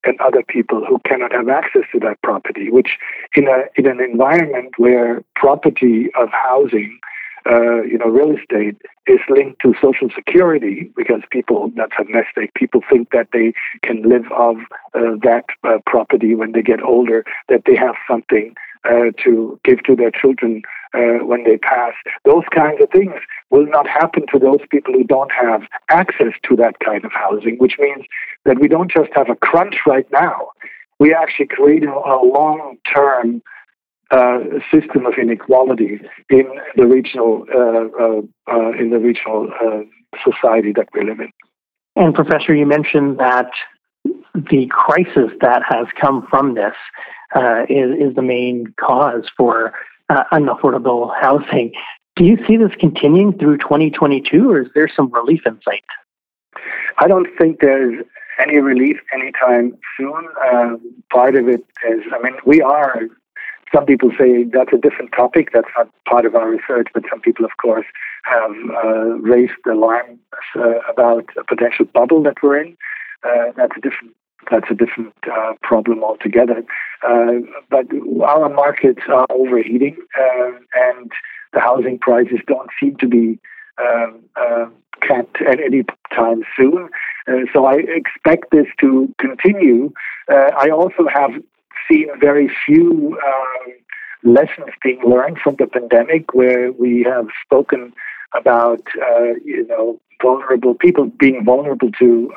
and 0.04 0.20
other 0.20 0.42
people 0.42 0.84
who 0.84 0.98
cannot 1.06 1.32
have 1.32 1.48
access 1.48 1.82
to 1.92 1.98
that 2.00 2.20
property. 2.22 2.70
Which, 2.70 2.98
in 3.34 3.48
a 3.48 3.64
in 3.74 3.86
an 3.86 4.00
environment 4.00 4.74
where 4.76 5.24
property 5.34 6.10
of 6.18 6.28
housing, 6.30 6.98
uh, 7.50 7.82
you 7.82 7.98
know, 7.98 8.06
real 8.06 8.36
estate 8.36 8.76
is 9.06 9.20
linked 9.28 9.60
to 9.62 9.74
social 9.82 10.08
security 10.14 10.90
because 10.96 11.22
people 11.30 11.70
that's 11.76 11.92
a 11.98 12.40
egg. 12.40 12.50
People 12.54 12.82
think 12.90 13.10
that 13.10 13.28
they 13.32 13.52
can 13.82 14.02
live 14.02 14.30
off 14.32 14.58
uh, 14.94 15.16
that 15.22 15.44
uh, 15.64 15.78
property 15.86 16.34
when 16.34 16.52
they 16.52 16.62
get 16.62 16.82
older, 16.82 17.24
that 17.48 17.62
they 17.66 17.76
have 17.76 17.94
something 18.08 18.54
uh, 18.84 19.10
to 19.22 19.58
give 19.64 19.82
to 19.84 19.94
their 19.96 20.10
children 20.10 20.62
uh, 20.94 21.24
when 21.24 21.44
they 21.44 21.56
pass. 21.56 21.94
Those 22.24 22.44
kinds 22.54 22.82
of 22.82 22.90
things 22.90 23.14
will 23.50 23.66
not 23.66 23.86
happen 23.86 24.24
to 24.32 24.38
those 24.38 24.60
people 24.70 24.94
who 24.94 25.04
don't 25.04 25.32
have 25.32 25.62
access 25.88 26.32
to 26.48 26.56
that 26.56 26.78
kind 26.80 27.04
of 27.04 27.12
housing, 27.12 27.56
which 27.58 27.76
means 27.78 28.04
that 28.44 28.60
we 28.60 28.68
don't 28.68 28.90
just 28.90 29.10
have 29.14 29.30
a 29.30 29.36
crunch 29.36 29.76
right 29.86 30.06
now. 30.12 30.48
We 30.98 31.14
actually 31.14 31.46
create 31.46 31.84
a, 31.84 31.92
a 31.92 32.18
long 32.24 32.78
term 32.94 33.42
uh, 34.12 34.38
system 34.72 35.06
of 35.06 35.14
inequality 35.20 36.00
in 36.30 36.48
the 36.76 36.86
regional 36.86 37.46
uh, 37.54 37.88
uh, 38.02 38.20
uh 38.52 38.70
in 38.72 38.90
the 38.90 38.98
regional 38.98 39.50
uh, 39.60 39.80
society 40.22 40.72
that 40.72 40.88
we 40.94 41.04
live 41.04 41.20
in. 41.20 41.30
And 41.96 42.14
Professor, 42.14 42.54
you 42.54 42.66
mentioned 42.66 43.18
that 43.18 43.50
the 44.34 44.66
crisis 44.70 45.30
that 45.40 45.62
has 45.68 45.86
come 46.00 46.26
from 46.30 46.54
this 46.54 46.74
uh, 47.34 47.64
is, 47.68 47.90
is 47.98 48.14
the 48.14 48.22
main 48.22 48.74
cause 48.78 49.24
for 49.36 49.72
uh, 50.08 50.24
unaffordable 50.32 51.12
housing. 51.20 51.72
Do 52.16 52.24
you 52.24 52.38
see 52.46 52.56
this 52.56 52.72
continuing 52.78 53.38
through 53.38 53.58
2022, 53.58 54.50
or 54.50 54.62
is 54.62 54.68
there 54.74 54.88
some 54.94 55.10
relief 55.12 55.42
in 55.46 55.58
sight? 55.62 55.84
I 56.98 57.08
don't 57.08 57.28
think 57.38 57.60
there's 57.60 58.04
any 58.38 58.58
relief 58.58 58.98
anytime 59.12 59.78
soon. 59.96 60.28
Uh, 60.44 60.76
part 61.10 61.36
of 61.36 61.48
it 61.48 61.64
is, 61.88 62.02
I 62.12 62.22
mean, 62.22 62.34
we 62.44 62.60
are. 62.60 63.02
Some 63.74 63.86
people 63.86 64.10
say 64.18 64.44
that's 64.44 64.72
a 64.72 64.78
different 64.78 65.12
topic. 65.12 65.50
That's 65.52 65.68
not 65.76 65.88
part 66.04 66.26
of 66.26 66.34
our 66.34 66.48
research, 66.48 66.88
but 66.92 67.04
some 67.08 67.20
people, 67.20 67.44
of 67.44 67.52
course, 67.60 67.86
have 68.24 68.52
uh, 68.84 69.04
raised 69.20 69.52
alarms 69.70 70.18
uh, 70.56 70.80
about 70.90 71.24
a 71.38 71.44
potential 71.44 71.86
bubble 71.86 72.22
that 72.24 72.42
we're 72.42 72.60
in. 72.60 72.76
Uh, 73.24 73.52
that's 73.56 73.72
a 73.76 73.80
different 73.80 74.14
that's 74.50 74.66
a 74.70 74.74
different 74.74 75.14
uh, 75.32 75.52
problem 75.62 76.02
altogether. 76.02 76.64
Uh, 77.08 77.34
but 77.70 77.86
our 78.24 78.48
markets 78.48 79.02
are 79.08 79.26
overheating, 79.30 79.96
uh, 80.18 80.50
and 80.74 81.12
the 81.52 81.60
housing 81.60 81.98
prices 81.98 82.40
don't 82.46 82.70
seem 82.80 82.96
to 82.96 83.06
be 83.06 83.38
um, 83.78 84.20
uh, 84.36 84.66
capped 85.00 85.40
at 85.42 85.60
any 85.60 85.84
time 86.14 86.42
soon. 86.56 86.88
Uh, 87.28 87.46
so 87.52 87.66
I 87.66 87.74
expect 87.74 88.50
this 88.50 88.66
to 88.80 89.14
continue. 89.18 89.92
Uh, 90.30 90.50
I 90.56 90.70
also 90.70 91.06
have 91.12 91.30
seen 91.88 92.08
very 92.20 92.50
few 92.66 93.18
um, 93.24 93.72
lessons 94.22 94.70
being 94.82 95.00
learned 95.04 95.38
from 95.38 95.56
the 95.58 95.66
pandemic, 95.66 96.34
where 96.34 96.72
we 96.72 97.02
have 97.02 97.26
spoken 97.44 97.92
about 98.34 98.82
you 99.44 99.66
know 99.66 100.00
vulnerable 100.22 100.74
people 100.74 101.06
being 101.06 101.44
vulnerable 101.44 101.90
to 101.92 102.32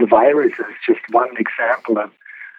the 0.00 0.06
virus 0.06 0.52
is 0.58 0.74
just 0.86 1.00
one 1.10 1.30
example 1.36 1.98
of 1.98 2.10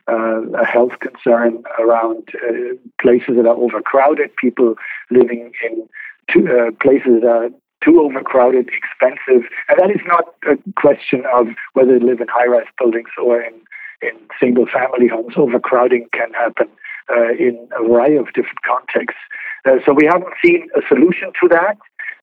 uh, 0.08 0.42
a 0.62 0.66
health 0.66 1.00
concern 1.00 1.64
around 1.80 2.30
uh, 2.36 2.76
places 3.02 3.36
that 3.36 3.46
are 3.46 3.56
overcrowded, 3.56 4.36
people 4.36 4.76
living 5.10 5.52
in 5.66 5.88
two, 6.32 6.48
uh, 6.48 6.72
places 6.82 7.22
that 7.22 7.28
are 7.28 7.50
too 7.84 8.02
overcrowded, 8.02 8.70
expensive. 8.70 9.50
And 9.70 9.80
that 9.80 9.92
is 9.92 10.02
not 10.06 10.34
a 10.48 10.58
question 10.80 11.24
of 11.34 11.48
whether 11.74 11.98
they 11.98 12.06
live 12.06 12.22
in 12.22 12.28
high 12.28 12.48
rise 12.48 12.68
buildings 12.78 13.10
or 13.22 13.42
in, 13.42 13.54
in 14.02 14.18
single 14.40 14.66
family 14.66 15.08
homes. 15.08 15.34
Overcrowding 15.38 16.08
can 16.14 16.34
happen 16.34 16.68
uh, 17.10 17.32
in 17.32 17.68
a 17.78 17.84
variety 17.88 18.16
of 18.16 18.28
different 18.34 18.62
contexts. 18.64 19.20
Uh, 19.66 19.78
so 19.86 19.94
we 19.94 20.06
haven't 20.06 20.34
seen 20.44 20.68
a 20.76 20.82
solution 20.88 21.32
to 21.42 21.48
that. 21.50 21.78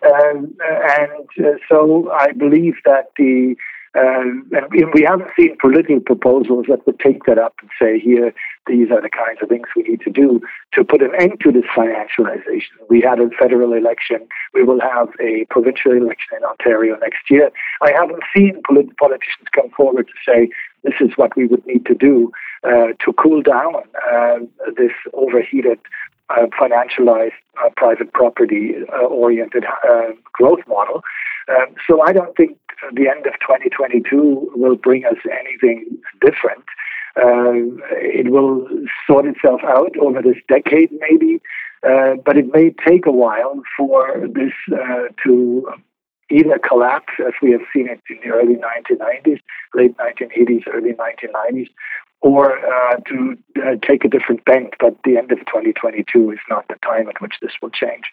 Um, 0.07 0.55
and 0.61 1.47
uh, 1.47 1.59
so 1.69 2.11
I 2.13 2.33
believe 2.33 2.75
that 2.85 3.11
the 3.17 3.57
um, 3.99 4.49
and 4.53 4.93
we 4.93 5.03
haven't 5.03 5.31
seen 5.37 5.57
political 5.61 5.99
proposals 6.01 6.67
that 6.69 6.87
would 6.87 7.01
take 7.01 7.25
that 7.25 7.39
up 7.39 7.55
and 7.61 7.71
say, 7.81 7.99
here, 7.99 8.35
these 8.67 8.91
are 8.91 9.01
the 9.01 9.09
kinds 9.09 9.39
of 9.43 9.49
things 9.49 9.67
we 9.75 9.83
need 9.83 10.03
to 10.03 10.11
do 10.11 10.41
to 10.75 10.85
put 10.85 11.03
an 11.03 11.13
end 11.19 11.41
to 11.41 11.51
this 11.51 11.65
financialization. 11.75 12.77
We 12.91 13.01
had 13.01 13.19
a 13.19 13.31
federal 13.39 13.73
election. 13.73 14.29
We 14.53 14.63
will 14.63 14.81
have 14.81 15.09
a 15.21 15.47
provincial 15.49 15.93
election 15.93 16.37
in 16.37 16.45
Ontario 16.45 16.97
next 17.01 17.31
year. 17.31 17.51
I 17.81 17.93
haven't 17.93 18.23
seen 18.37 18.61
polit- 18.67 18.97
politicians 18.99 19.49
come 19.53 19.71
forward 19.71 20.07
to 20.07 20.31
say, 20.31 20.51
this 20.83 20.95
is 21.01 21.11
what 21.17 21.37
we 21.37 21.47
would 21.47 21.65
need 21.67 21.87
to 21.87 21.95
do 21.95 22.33
uh, 22.65 22.89
to 23.05 23.13
cool 23.15 23.43
down 23.43 23.75
uh, 24.11 24.39
this 24.77 24.93
overheated 25.13 25.79
uh, 26.31 26.47
financialized 26.61 27.33
uh, 27.65 27.71
private 27.77 28.13
property 28.13 28.75
uh, 28.93 29.07
oriented 29.07 29.65
uh, 29.89 30.09
growth 30.33 30.61
model. 30.69 31.03
Um, 31.49 31.75
so 31.87 32.03
I 32.03 32.13
don't 32.13 32.37
think 32.37 32.59
the 32.93 33.09
end 33.09 33.27
of 33.27 33.33
2022 33.41 34.53
will 34.55 34.77
bring 34.77 35.07
us 35.07 35.17
anything 35.31 35.87
different. 36.21 36.65
It 37.17 38.31
will 38.31 38.69
sort 39.07 39.27
itself 39.27 39.63
out 39.65 39.97
over 39.97 40.23
this 40.23 40.37
decade, 40.49 40.91
maybe, 41.01 41.41
uh, 41.83 42.15
but 42.25 42.37
it 42.37 42.53
may 42.53 42.75
take 42.87 43.07
a 43.07 43.13
while 43.13 43.63
for 43.77 44.29
this 44.29 44.53
uh, 44.73 45.09
to 45.25 45.67
either 46.31 46.59
collapse, 46.59 47.13
as 47.27 47.33
we 47.43 47.53
have 47.53 47.63
seen 47.73 47.89
it 47.89 48.01
in 48.11 48.19
the 48.23 48.35
early 48.35 48.57
1990s, 48.57 49.41
late 49.75 49.97
1980s, 49.97 50.65
early 50.73 50.93
1990s, 50.93 51.69
or 52.21 52.59
uh, 52.59 52.97
to 53.09 53.39
uh, 53.65 53.77
take 53.87 54.05
a 54.05 54.09
different 54.09 54.45
bend. 54.45 54.75
But 54.79 54.97
the 55.05 55.17
end 55.17 55.33
of 55.33 55.39
2022 55.41 56.33
is 56.33 56.39
not 56.49 56.67
the 56.69 56.77
time 56.85 57.09
at 57.09 57.21
which 57.21 57.35
this 57.41 57.53
will 57.63 57.71
change. 57.71 58.05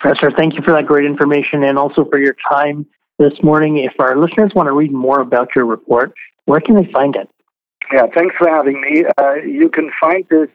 Professor, 0.00 0.30
thank 0.30 0.54
you 0.54 0.62
for 0.62 0.72
that 0.72 0.86
great 0.86 1.04
information 1.04 1.62
and 1.62 1.78
also 1.78 2.04
for 2.04 2.18
your 2.18 2.34
time 2.48 2.86
this 3.18 3.42
morning. 3.42 3.76
If 3.76 3.94
our 4.00 4.16
listeners 4.16 4.52
want 4.54 4.66
to 4.66 4.72
read 4.72 4.92
more 4.92 5.20
about 5.20 5.50
your 5.54 5.64
report, 5.64 6.12
where 6.46 6.60
can 6.60 6.74
they 6.74 6.90
find 6.90 7.14
it? 7.14 7.28
Yeah, 7.92 8.06
thanks 8.12 8.34
for 8.36 8.48
having 8.48 8.80
me. 8.80 9.04
Uh, 9.18 9.34
you 9.34 9.68
can 9.68 9.90
find 10.00 10.24
this 10.28 10.48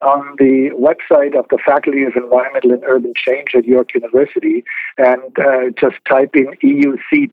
on 0.00 0.36
the 0.38 0.70
website 0.74 1.36
of 1.36 1.46
the 1.50 1.58
Faculty 1.64 2.04
of 2.04 2.14
Environmental 2.16 2.72
and 2.72 2.84
Urban 2.84 3.14
Change 3.16 3.54
at 3.54 3.64
York 3.64 3.94
University 3.94 4.64
and 4.96 5.36
uh, 5.38 5.70
just 5.78 5.96
type 6.08 6.34
in 6.34 6.52
euc.yorku.ca 6.62 7.32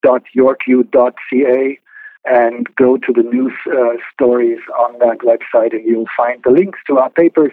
and 2.27 2.75
go 2.75 2.97
to 2.97 3.13
the 3.13 3.21
news 3.21 3.53
uh, 3.67 3.97
stories 4.11 4.59
on 4.79 4.97
that 4.99 5.19
website 5.19 5.73
and 5.73 5.85
you'll 5.85 6.09
find 6.17 6.41
the 6.43 6.49
links 6.49 6.79
to 6.87 6.97
our 6.97 7.11
papers 7.11 7.51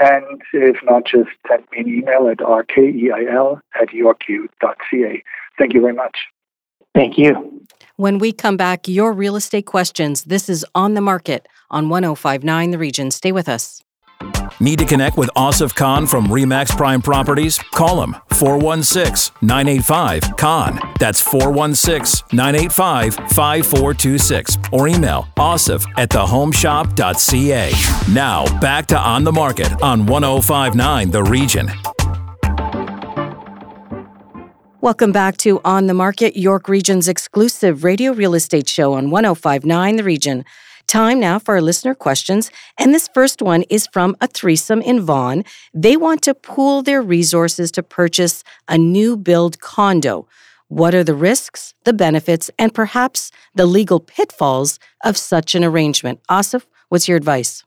and 0.00 0.42
if 0.52 0.76
not, 0.84 1.04
just 1.06 1.30
send 1.48 1.64
me 1.72 1.78
an 1.80 1.88
email 1.88 2.28
at 2.28 2.38
rkeil 2.38 3.60
at 3.80 3.88
yorku.ca. 3.88 5.22
Thank 5.58 5.74
you 5.74 5.80
very 5.80 5.94
much. 5.94 6.16
Thank 6.94 7.18
you. 7.18 7.66
When 7.96 8.18
we 8.18 8.32
come 8.32 8.56
back, 8.56 8.86
your 8.86 9.12
real 9.12 9.36
estate 9.36 9.66
questions. 9.66 10.24
This 10.24 10.48
is 10.48 10.64
On 10.74 10.94
the 10.94 11.00
Market 11.00 11.48
on 11.70 11.88
1059 11.88 12.70
The 12.70 12.78
Region. 12.78 13.10
Stay 13.10 13.32
with 13.32 13.48
us. 13.48 13.82
Need 14.60 14.80
to 14.80 14.84
connect 14.84 15.16
with 15.16 15.30
Asif 15.36 15.74
Khan 15.74 16.06
from 16.06 16.26
Remax 16.26 16.76
Prime 16.76 17.00
Properties? 17.00 17.58
Call 17.58 18.02
him 18.02 18.16
416 18.30 19.36
985 19.40 20.36
Khan. 20.36 20.80
That's 20.98 21.20
416 21.20 22.26
985 22.32 23.14
5426. 23.14 24.58
Or 24.72 24.88
email 24.88 25.28
asif 25.36 25.86
at 25.96 26.08
thehomeshop.ca. 26.08 28.12
Now, 28.12 28.60
back 28.60 28.86
to 28.86 28.98
On 28.98 29.22
the 29.22 29.32
Market 29.32 29.72
on 29.80 30.06
1059 30.06 31.10
The 31.12 31.22
Region. 31.22 31.70
Welcome 34.80 35.12
back 35.12 35.36
to 35.38 35.60
On 35.64 35.86
the 35.86 35.94
Market, 35.94 36.36
York 36.36 36.68
Region's 36.68 37.08
exclusive 37.08 37.84
radio 37.84 38.12
real 38.12 38.34
estate 38.34 38.68
show 38.68 38.94
on 38.94 39.10
1059 39.10 39.96
The 39.96 40.04
Region. 40.04 40.44
Time 40.88 41.20
now 41.20 41.38
for 41.38 41.54
our 41.54 41.60
listener 41.60 41.94
questions. 41.94 42.50
And 42.78 42.94
this 42.94 43.08
first 43.12 43.42
one 43.42 43.62
is 43.68 43.86
from 43.92 44.16
a 44.22 44.26
threesome 44.26 44.80
in 44.80 45.02
Vaughan. 45.02 45.44
They 45.74 45.98
want 45.98 46.22
to 46.22 46.34
pool 46.34 46.82
their 46.82 47.02
resources 47.02 47.70
to 47.72 47.82
purchase 47.82 48.42
a 48.68 48.78
new 48.78 49.14
build 49.14 49.60
condo. 49.60 50.26
What 50.68 50.94
are 50.94 51.04
the 51.04 51.14
risks, 51.14 51.74
the 51.84 51.92
benefits, 51.92 52.50
and 52.58 52.72
perhaps 52.72 53.30
the 53.54 53.66
legal 53.66 54.00
pitfalls 54.00 54.78
of 55.04 55.18
such 55.18 55.54
an 55.54 55.62
arrangement? 55.62 56.20
Asif, 56.30 56.64
what's 56.88 57.06
your 57.06 57.18
advice? 57.18 57.64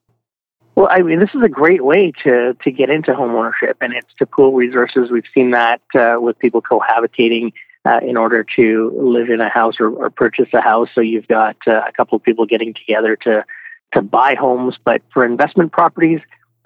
Well, 0.73 0.87
I 0.89 1.03
mean, 1.03 1.19
this 1.19 1.29
is 1.35 1.43
a 1.43 1.49
great 1.49 1.85
way 1.85 2.13
to 2.23 2.55
to 2.63 2.71
get 2.71 2.89
into 2.89 3.11
homeownership, 3.11 3.75
and 3.81 3.93
it's 3.93 4.13
to 4.17 4.25
pool 4.25 4.53
resources. 4.53 5.11
We've 5.11 5.29
seen 5.31 5.51
that 5.51 5.81
uh, 5.93 6.15
with 6.19 6.39
people 6.39 6.63
cohabitating 6.63 7.53
uh, 7.85 7.99
in 8.01 8.17
order 8.17 8.45
to 8.55 8.91
live 8.95 9.29
in 9.29 9.41
a 9.41 9.49
house 9.49 9.75
or, 9.79 9.89
or 9.89 10.09
purchase 10.09 10.49
a 10.53 10.61
house. 10.61 10.89
So 10.93 11.01
you've 11.01 11.27
got 11.27 11.57
uh, 11.67 11.81
a 11.87 11.91
couple 11.91 12.15
of 12.15 12.23
people 12.23 12.45
getting 12.45 12.73
together 12.73 13.15
to 13.17 13.45
to 13.93 14.01
buy 14.01 14.35
homes. 14.35 14.75
But 14.83 15.01
for 15.11 15.25
investment 15.25 15.71
properties, 15.71 16.21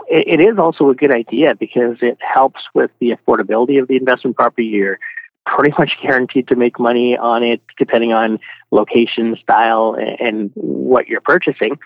it, 0.07 0.39
it 0.39 0.43
is 0.43 0.59
also 0.59 0.89
a 0.89 0.95
good 0.95 1.11
idea 1.11 1.55
because 1.55 1.97
it 2.01 2.17
helps 2.21 2.61
with 2.73 2.91
the 2.99 3.15
affordability 3.15 3.81
of 3.81 3.87
the 3.87 3.95
investment 3.95 4.35
property. 4.35 4.65
You're 4.65 4.99
pretty 5.45 5.73
much 5.77 5.97
guaranteed 6.01 6.47
to 6.49 6.55
make 6.55 6.79
money 6.79 7.17
on 7.17 7.43
it, 7.43 7.61
depending 7.77 8.13
on 8.13 8.39
location, 8.71 9.37
style, 9.41 9.95
and, 9.99 10.19
and 10.19 10.51
what 10.55 11.07
you're 11.07 11.21
purchasing. 11.21 11.79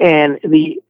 And 0.00 0.38
the 0.44 0.80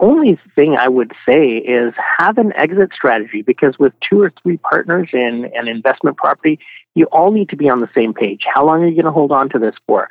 only 0.00 0.38
thing 0.54 0.76
I 0.76 0.88
would 0.88 1.12
say 1.26 1.56
is 1.56 1.94
have 2.18 2.36
an 2.36 2.52
exit 2.54 2.90
strategy 2.92 3.42
because 3.42 3.78
with 3.78 3.92
two 4.00 4.20
or 4.20 4.32
three 4.42 4.56
partners 4.56 5.10
in 5.12 5.50
an 5.54 5.68
investment 5.68 6.16
property, 6.16 6.58
you 6.94 7.06
all 7.06 7.30
need 7.30 7.48
to 7.50 7.56
be 7.56 7.68
on 7.68 7.80
the 7.80 7.88
same 7.94 8.12
page. 8.12 8.44
How 8.52 8.64
long 8.64 8.82
are 8.82 8.86
you 8.86 8.94
going 8.94 9.06
to 9.06 9.12
hold 9.12 9.32
on 9.32 9.48
to 9.50 9.58
this 9.58 9.74
for? 9.86 10.08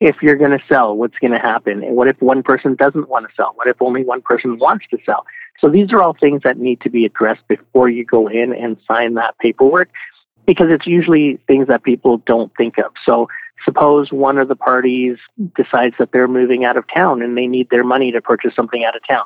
If 0.00 0.16
you're 0.22 0.36
going 0.36 0.50
to 0.50 0.64
sell, 0.68 0.96
what's 0.96 1.18
going 1.18 1.32
to 1.32 1.38
happen? 1.38 1.82
And 1.82 1.96
what 1.96 2.08
if 2.08 2.20
one 2.20 2.42
person 2.42 2.74
doesn't 2.74 3.08
want 3.08 3.28
to 3.28 3.34
sell? 3.34 3.52
What 3.54 3.68
if 3.68 3.80
only 3.80 4.04
one 4.04 4.22
person 4.22 4.58
wants 4.58 4.86
to 4.90 4.98
sell? 5.06 5.24
So 5.60 5.68
these 5.68 5.92
are 5.92 6.02
all 6.02 6.14
things 6.14 6.42
that 6.44 6.58
need 6.58 6.80
to 6.80 6.90
be 6.90 7.04
addressed 7.04 7.46
before 7.48 7.88
you 7.88 8.04
go 8.04 8.28
in 8.28 8.52
and 8.52 8.76
sign 8.88 9.14
that 9.14 9.38
paperwork 9.38 9.88
because 10.46 10.66
it's 10.70 10.86
usually 10.86 11.38
things 11.46 11.68
that 11.68 11.84
people 11.84 12.18
don't 12.18 12.52
think 12.56 12.78
of. 12.78 12.92
So 13.04 13.28
suppose 13.64 14.12
one 14.12 14.36
of 14.38 14.48
the 14.48 14.56
parties 14.56 15.18
decides 15.56 15.94
that 15.98 16.12
they're 16.12 16.28
moving 16.28 16.64
out 16.64 16.76
of 16.76 16.84
town 16.92 17.22
and 17.22 17.36
they 17.36 17.46
need 17.46 17.70
their 17.70 17.84
money 17.84 18.12
to 18.12 18.20
purchase 18.20 18.54
something 18.54 18.84
out 18.84 18.96
of 18.96 19.06
town. 19.06 19.24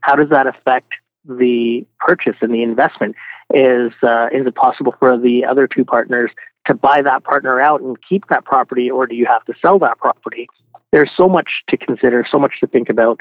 How 0.00 0.16
does 0.16 0.28
that 0.30 0.46
affect 0.46 0.92
the 1.24 1.86
purchase 1.98 2.36
and 2.40 2.52
the 2.52 2.62
investment? 2.62 3.16
Is 3.52 3.92
uh, 4.02 4.28
is 4.32 4.46
it 4.46 4.54
possible 4.54 4.94
for 4.98 5.18
the 5.18 5.44
other 5.44 5.66
two 5.66 5.84
partners 5.84 6.30
to 6.66 6.74
buy 6.74 7.02
that 7.02 7.24
partner 7.24 7.60
out 7.60 7.80
and 7.80 7.96
keep 8.06 8.26
that 8.28 8.44
property, 8.44 8.90
or 8.90 9.06
do 9.06 9.14
you 9.14 9.26
have 9.26 9.44
to 9.46 9.54
sell 9.60 9.78
that 9.80 9.98
property? 9.98 10.48
There's 10.92 11.10
so 11.16 11.28
much 11.28 11.62
to 11.68 11.76
consider, 11.76 12.26
so 12.30 12.38
much 12.38 12.60
to 12.60 12.66
think 12.66 12.88
about, 12.88 13.20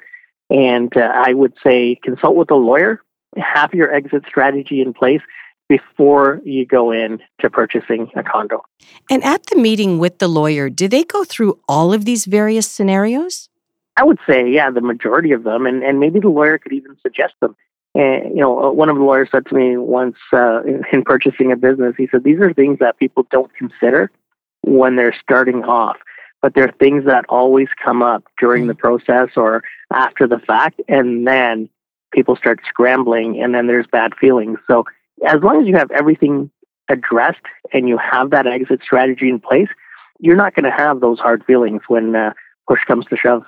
and 0.50 0.96
uh, 0.96 1.12
I 1.14 1.34
would 1.34 1.54
say 1.64 2.00
consult 2.04 2.36
with 2.36 2.52
a 2.52 2.56
lawyer, 2.56 3.02
have 3.38 3.74
your 3.74 3.94
exit 3.94 4.24
strategy 4.28 4.82
in 4.82 4.94
place, 4.94 5.22
before 5.70 6.42
you 6.44 6.66
go 6.66 6.92
in 6.92 7.20
to 7.40 7.50
purchasing 7.50 8.10
a 8.16 8.24
condo. 8.24 8.64
And 9.10 9.24
at 9.24 9.46
the 9.46 9.56
meeting 9.56 10.00
with 10.00 10.18
the 10.18 10.28
lawyer, 10.28 10.70
do 10.70 10.88
they 10.88 11.04
go 11.04 11.24
through 11.24 11.60
all 11.70 11.94
of 11.94 12.06
these 12.06 12.26
various 12.26 12.70
scenarios? 12.70 13.50
I 13.96 14.04
would 14.04 14.18
say, 14.28 14.50
yeah, 14.50 14.72
the 14.72 14.82
majority 14.82 15.32
of 15.32 15.44
them, 15.44 15.66
and, 15.66 15.84
and 15.84 16.00
maybe 16.00 16.20
the 16.20 16.30
lawyer 16.30 16.58
could 16.58 16.74
even 16.74 16.98
suggest 17.02 17.34
them. 17.40 17.56
And, 17.96 18.36
you 18.36 18.42
know, 18.42 18.66
uh, 18.66 18.72
one 18.72 18.90
of 18.90 18.98
the 18.98 19.04
lawyers 19.04 19.30
said 19.32 19.46
to 19.48 19.56
me 19.56 19.78
once 19.78 20.16
uh, 20.32 20.62
in, 20.64 20.84
in 20.92 21.04
purchasing 21.04 21.52
a 21.52 21.56
business, 21.56 21.96
he 21.98 22.08
said, 22.12 22.24
these 22.24 22.40
are 22.40 22.54
things 22.54 22.80
that 22.80 22.98
people 22.98 23.26
don't 23.32 23.54
consider 23.56 24.12
when 24.62 24.96
they're 24.96 25.16
starting 25.22 25.64
off, 25.64 25.98
but 26.42 26.54
they're 26.54 26.74
things 26.80 27.06
that 27.06 27.26
always 27.30 27.68
come 27.84 28.04
up 28.04 28.24
during 28.40 28.68
the 28.68 28.74
mm. 28.74 28.80
process 28.80 29.30
or 29.36 29.64
after 29.92 30.28
the 30.28 30.40
fact, 30.40 30.82
and 30.88 31.26
then 31.28 31.70
people 32.12 32.36
start 32.36 32.60
scrambling, 32.68 33.42
and 33.42 33.54
then 33.54 33.68
there's 33.68 33.88
bad 33.88 34.14
feelings. 34.16 34.60
So 34.68 34.86
as 35.26 35.42
long 35.42 35.62
as 35.62 35.68
you 35.68 35.76
have 35.76 35.92
everything 35.92 36.50
addressed 36.90 37.42
and 37.74 37.88
you 37.88 37.98
have 37.98 38.32
that 38.32 38.48
exit 38.48 38.82
strategy 38.84 39.30
in 39.30 39.40
place, 39.40 39.70
you're 40.20 40.36
not 40.36 40.54
going 40.56 40.66
to 40.66 40.72
have 40.72 41.00
those 41.00 41.20
hard 41.20 41.44
feelings 41.46 41.82
when 41.88 42.16
uh, 42.16 42.34
push 42.68 42.84
comes 42.86 43.06
to 43.08 43.16
shove. 43.16 43.44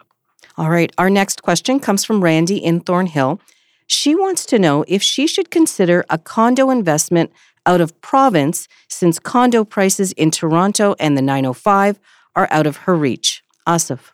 All 0.58 0.70
right. 0.70 0.92
Our 0.98 1.10
next 1.10 1.44
question 1.44 1.80
comes 1.80 2.04
from 2.04 2.24
Randy 2.24 2.58
in 2.58 2.82
Thornhill. 2.82 3.40
She 3.92 4.16
wants 4.16 4.46
to 4.48 4.58
know 4.58 4.86
if 4.88 5.04
she 5.04 5.28
should 5.28 5.52
consider 5.52 6.06
a 6.10 6.18
condo 6.18 6.70
investment 6.70 7.32
out 7.66 7.82
of 7.82 8.00
province 8.00 8.70
since 8.88 9.20
condo 9.20 9.66
prices 9.66 10.14
in 10.14 10.32
Toronto 10.32 10.96
and 10.98 11.18
the 11.18 11.22
905 11.22 12.00
are 12.36 12.48
out 12.52 12.66
of 12.66 12.78
her 12.78 12.96
reach. 12.96 13.44
Asif. 13.68 14.12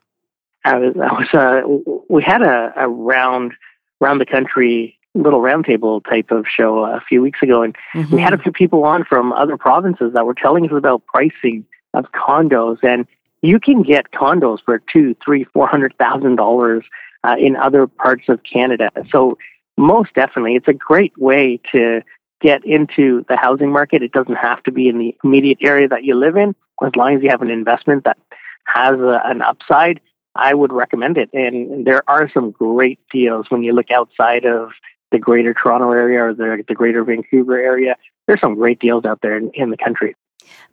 I 0.66 0.78
was, 0.80 0.96
I 0.98 1.14
was 1.14 1.34
uh, 1.34 2.02
we 2.10 2.24
had 2.24 2.42
a, 2.42 2.74
a 2.76 2.90
round 2.90 3.54
round 4.02 4.20
the 4.20 4.26
country 4.26 4.98
little 5.14 5.42
roundtable 5.42 6.04
type 6.04 6.32
of 6.32 6.46
show 6.48 6.84
a 6.84 7.02
few 7.08 7.22
weeks 7.22 7.42
ago, 7.44 7.62
and 7.62 7.76
mm-hmm. 7.94 8.16
we 8.16 8.22
had 8.22 8.34
a 8.34 8.38
few 8.38 8.52
people 8.52 8.84
on 8.84 9.06
from 9.06 9.32
other 9.32 9.58
provinces 9.58 10.12
that 10.14 10.26
were 10.26 10.34
telling 10.34 10.66
us 10.66 10.72
about 10.76 11.06
pricing 11.06 11.66
of 11.94 12.06
condos, 12.12 12.84
and 12.84 13.08
you 13.42 13.60
can 13.60 13.84
get 13.84 14.12
condos 14.12 14.60
for 14.66 14.82
two, 14.92 15.16
three, 15.24 15.44
four 15.46 15.68
hundred 15.68 15.96
thousand 15.98 16.36
dollars 16.36 16.84
uh, 17.24 17.36
in 17.40 17.56
other 17.56 17.86
parts 17.88 18.24
of 18.28 18.42
Canada. 18.44 18.90
So 19.12 19.38
most 19.78 20.14
definitely, 20.14 20.56
it's 20.56 20.68
a 20.68 20.74
great 20.74 21.18
way 21.18 21.60
to 21.72 22.02
get 22.42 22.66
into 22.66 23.26
the 23.30 23.38
housing 23.38 23.72
market. 23.72 24.04
It 24.04 24.12
doesn't 24.12 24.36
have 24.36 24.62
to 24.64 24.72
be 24.72 24.90
in 24.90 24.98
the 24.98 25.16
immediate 25.24 25.60
area 25.62 25.88
that 25.88 26.04
you 26.04 26.16
live 26.16 26.36
in, 26.36 26.56
as 26.84 26.96
long 26.96 27.16
as 27.16 27.24
you 27.24 27.30
have 27.30 27.42
an 27.42 27.50
investment 27.50 28.04
that 28.04 28.18
has 28.66 29.00
a, 29.00 29.22
an 29.26 29.42
upside. 29.42 30.00
I 30.36 30.54
would 30.54 30.72
recommend 30.72 31.18
it. 31.18 31.30
And 31.34 31.86
there 31.86 32.04
are 32.08 32.30
some 32.32 32.52
great 32.52 33.00
deals 33.12 33.48
when 33.50 33.64
you 33.64 33.74
look 33.74 33.90
outside 33.92 34.46
of 34.46 34.70
the 35.12 35.20
greater 35.20 35.54
Toronto 35.54 35.92
area 35.92 36.24
or 36.24 36.34
the, 36.34 36.64
the 36.68 36.76
greater 36.76 37.04
Vancouver 37.04 37.58
area. 37.58 37.96
There's 38.28 38.42
some 38.42 38.56
great 38.56 38.80
deals 38.80 39.06
out 39.06 39.20
there 39.22 39.38
in, 39.38 39.52
in 39.54 39.72
the 39.72 39.78
country. 39.78 40.16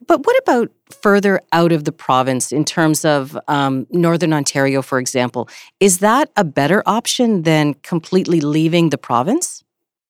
But 0.07 0.27
what 0.27 0.37
about 0.43 0.71
further 0.91 1.41
out 1.53 1.73
of 1.73 1.85
the 1.85 1.93
province 1.93 2.53
in 2.53 2.65
terms 2.65 3.05
of 3.05 3.39
um, 3.49 3.87
Northern 3.91 4.33
Ontario, 4.33 4.83
for 4.83 4.99
example? 4.99 5.49
Is 5.81 5.99
that 5.99 6.31
a 6.37 6.45
better 6.45 6.83
option 6.87 7.43
than 7.43 7.75
completely 7.75 8.41
leaving 8.41 8.91
the 8.91 8.99
province? 8.99 9.65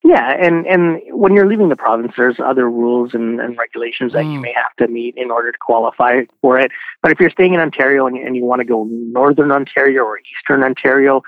Yeah, 0.06 0.36
and, 0.38 0.66
and 0.66 1.00
when 1.12 1.32
you're 1.32 1.46
leaving 1.46 1.70
the 1.70 1.76
province, 1.76 2.12
there's 2.14 2.38
other 2.38 2.68
rules 2.68 3.14
and, 3.14 3.40
and 3.40 3.56
regulations 3.56 4.12
that 4.12 4.24
mm. 4.24 4.34
you 4.34 4.40
may 4.40 4.52
have 4.52 4.76
to 4.76 4.92
meet 4.92 5.14
in 5.16 5.30
order 5.30 5.50
to 5.50 5.58
qualify 5.58 6.24
for 6.42 6.58
it. 6.58 6.70
But 7.02 7.10
if 7.10 7.18
you're 7.18 7.30
staying 7.30 7.54
in 7.54 7.60
Ontario 7.60 8.06
and, 8.06 8.18
and 8.18 8.36
you 8.36 8.44
want 8.44 8.60
to 8.60 8.66
go 8.66 8.84
Northern 8.90 9.50
Ontario 9.50 10.02
or 10.02 10.18
Eastern 10.18 10.62
Ontario, 10.62 11.22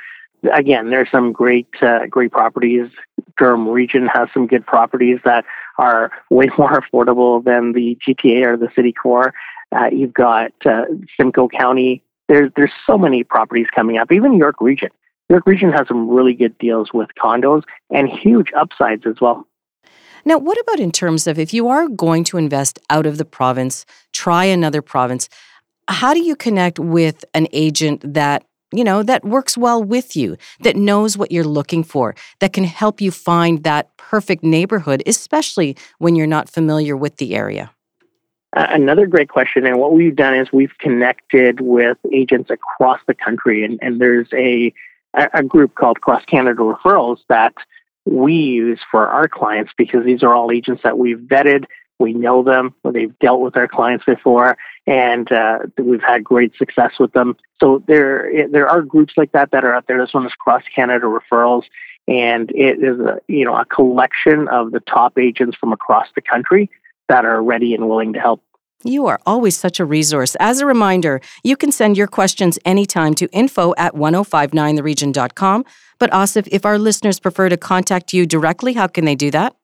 again, 0.53 0.91
there's 0.91 1.11
some 1.11 1.33
great 1.33 1.69
uh, 1.81 2.07
great 2.07 2.33
properties. 2.33 2.91
Durham 3.39 3.67
region 3.67 4.09
has 4.13 4.29
some 4.35 4.47
good 4.47 4.67
properties 4.67 5.21
that 5.25 5.45
are 5.79 6.11
way 6.31 6.49
more 6.59 6.81
affordable 6.81 7.45
than 7.45 7.73
the 7.73 7.99
GTA 8.07 8.47
or 8.47 8.57
the 8.57 8.69
city 8.75 8.93
core. 8.93 9.35
Uh, 9.75 9.87
you've 9.93 10.15
got 10.15 10.53
uh, 10.65 10.83
Simcoe 11.19 11.49
County. 11.49 12.03
There's 12.29 12.51
there's 12.57 12.73
so 12.87 12.99
many 12.99 13.25
properties 13.25 13.67
coming 13.75 13.99
up. 13.99 14.11
Even 14.13 14.37
York 14.37 14.61
Region. 14.61 14.91
York 15.29 15.47
Region 15.47 15.73
has 15.73 15.89
some 15.89 16.09
really 16.09 16.35
good 16.35 16.57
deals 16.59 16.91
with 16.95 17.09
condos 17.21 17.63
and 17.91 18.09
huge 18.09 18.49
upsides 18.57 19.03
as 19.07 19.17
well. 19.21 19.47
Now, 20.25 20.39
what 20.39 20.59
about 20.61 20.81
in 20.81 20.93
terms 20.93 21.27
of 21.27 21.39
if 21.39 21.55
you 21.55 21.69
are 21.69 21.89
going 21.89 22.25
to 22.25 22.37
invest 22.37 22.79
out 22.91 23.07
of 23.07 23.19
the 23.19 23.25
province, 23.25 23.87
try 24.13 24.45
another 24.45 24.83
province? 24.83 25.29
How 25.89 26.15
do 26.15 26.23
you 26.23 26.35
connect 26.35 26.79
with 26.81 27.25
an 27.33 27.47
agent 27.53 28.15
that 28.15 28.45
you 28.73 28.85
know, 28.85 29.03
that 29.03 29.25
works 29.25 29.57
well 29.57 29.83
with 29.83 30.17
you, 30.17 30.37
that 30.61 30.77
knows 30.77 31.17
what 31.17 31.33
you're 31.33 31.45
looking 31.45 31.85
for, 31.85 32.15
that 32.41 32.53
can 32.53 32.65
help 32.65 33.01
you 33.01 33.11
find 33.11 33.63
that 33.63 33.97
perfect 33.97 34.43
neighborhood, 34.43 35.03
especially 35.07 35.77
when 35.99 36.17
you're 36.17 36.27
not 36.27 36.49
familiar 36.49 36.97
with 36.97 37.17
the 37.17 37.35
area? 37.35 37.71
Another 38.53 39.07
great 39.07 39.29
question. 39.29 39.67
And 39.67 39.79
what 39.79 39.93
we've 39.93 40.17
done 40.17 40.35
is 40.35 40.49
we've 40.53 40.77
connected 40.79 41.61
with 41.61 41.99
agents 42.13 42.51
across 42.51 43.01
the 43.07 43.15
country. 43.15 43.65
And, 43.65 43.79
and 43.83 44.01
there's 44.01 44.29
a, 44.33 44.73
a 45.15 45.43
group 45.43 45.75
called 45.75 46.01
Cross 46.01 46.25
Canada 46.25 46.63
Referrals 46.63 47.19
that 47.29 47.53
we 48.07 48.35
use 48.35 48.81
for 48.91 49.09
our 49.09 49.29
clients 49.29 49.73
because 49.77 50.05
these 50.07 50.23
are 50.23 50.35
all 50.35 50.51
agents 50.51 50.83
that 50.85 50.97
we've 50.97 51.19
vetted 51.19 51.65
we 51.99 52.13
know 52.13 52.43
them. 52.43 52.75
They've 52.85 53.17
dealt 53.19 53.41
with 53.41 53.57
our 53.57 53.69
clients 53.69 54.05
before, 54.05 54.57
and 54.87 55.31
uh, 55.33 55.59
we've 55.79 56.03
had 56.03 56.23
great 56.23 56.57
success 56.57 56.93
with 56.99 57.13
them. 57.13 57.37
So 57.61 57.83
there, 57.87 58.49
there 58.49 58.69
are 58.69 58.83
groups 58.83 59.15
like 59.17 59.33
that 59.33 59.51
that 59.51 59.65
are 59.65 59.75
out 59.75 59.87
there. 59.87 59.99
This 60.01 60.15
one 60.15 60.27
is 60.27 60.33
Cross 60.35 60.65
Canada 60.75 61.07
Referrals, 61.07 61.65
and 62.07 62.51
it 62.53 62.83
is 62.83 63.01
a 63.01 63.21
you 63.29 63.45
know 63.45 63.57
a 63.57 63.65
collection 63.65 64.49
of 64.49 64.71
the 64.71 64.81
top 64.81 65.19
agents 65.19 65.57
from 65.57 65.73
across 65.73 66.07
the 66.15 66.23
country 66.23 66.71
that 67.09 67.25
are 67.25 67.43
ready 67.43 67.75
and 67.75 67.89
willing 67.89 68.13
to 68.13 68.21
help. 68.21 68.43
You 68.85 69.07
are 69.07 69.19
always 69.27 69.57
such 69.57 69.81
a 69.81 69.85
resource. 69.85 70.37
As 70.39 70.61
a 70.61 70.67
reminder, 70.67 71.21
you 71.43 71.57
can 71.57 71.73
send 71.73 71.97
your 71.97 72.07
questions 72.07 72.59
anytime 72.65 73.15
to 73.15 73.27
info 73.33 73.75
at 73.79 73.95
1059theregion.com. 73.95 75.65
But 75.99 76.11
Asif, 76.11 76.47
if 76.53 76.67
our 76.67 76.79
listeners 76.79 77.19
prefer 77.19 77.49
to 77.49 77.57
contact 77.57 78.13
you 78.13 78.27
directly, 78.27 78.75
how 78.75 78.87
can 78.87 79.07
they 79.07 79.15
do 79.15 79.31
that? 79.31 79.56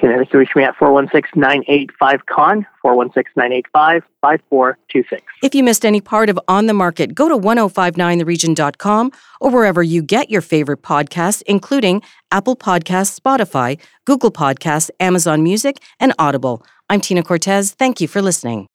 Can 0.00 0.10
reach 0.32 0.56
me 0.56 0.64
at 0.64 0.74
416-985-Khan, 0.76 2.66
416-985-5426. 2.82 5.20
If 5.42 5.54
you 5.54 5.62
missed 5.62 5.84
any 5.84 6.00
part 6.00 6.30
of 6.30 6.40
On 6.48 6.64
the 6.64 6.72
Market, 6.72 7.14
go 7.14 7.28
to 7.28 7.36
1059theregion.com 7.36 9.12
or 9.42 9.50
wherever 9.50 9.82
you 9.82 10.02
get 10.02 10.30
your 10.30 10.40
favorite 10.40 10.80
podcasts, 10.80 11.42
including 11.42 12.00
Apple 12.30 12.56
Podcasts, 12.56 13.20
Spotify, 13.20 13.78
Google 14.06 14.32
Podcasts, 14.32 14.88
Amazon 15.00 15.42
Music, 15.42 15.76
and 15.98 16.14
Audible. 16.18 16.64
I'm 16.90 17.00
Tina 17.00 17.22
Cortez. 17.22 17.70
Thank 17.70 18.00
you 18.00 18.08
for 18.08 18.20
listening. 18.20 18.66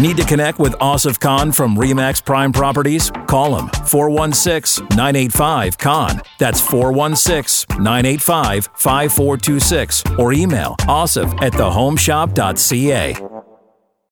Need 0.00 0.16
to 0.18 0.24
connect 0.24 0.60
with 0.60 0.74
Asif 0.74 1.18
Khan 1.18 1.50
from 1.50 1.76
Remax 1.76 2.24
Prime 2.24 2.52
Properties? 2.52 3.10
Call 3.26 3.58
him 3.58 3.68
416 3.84 4.86
985 4.96 5.76
Khan. 5.76 6.22
That's 6.38 6.60
416 6.60 7.82
985 7.82 8.68
5426 8.76 10.04
or 10.20 10.32
email 10.32 10.76
asif 10.82 11.42
at 11.42 11.52
thehomeshop.ca. 11.52 13.14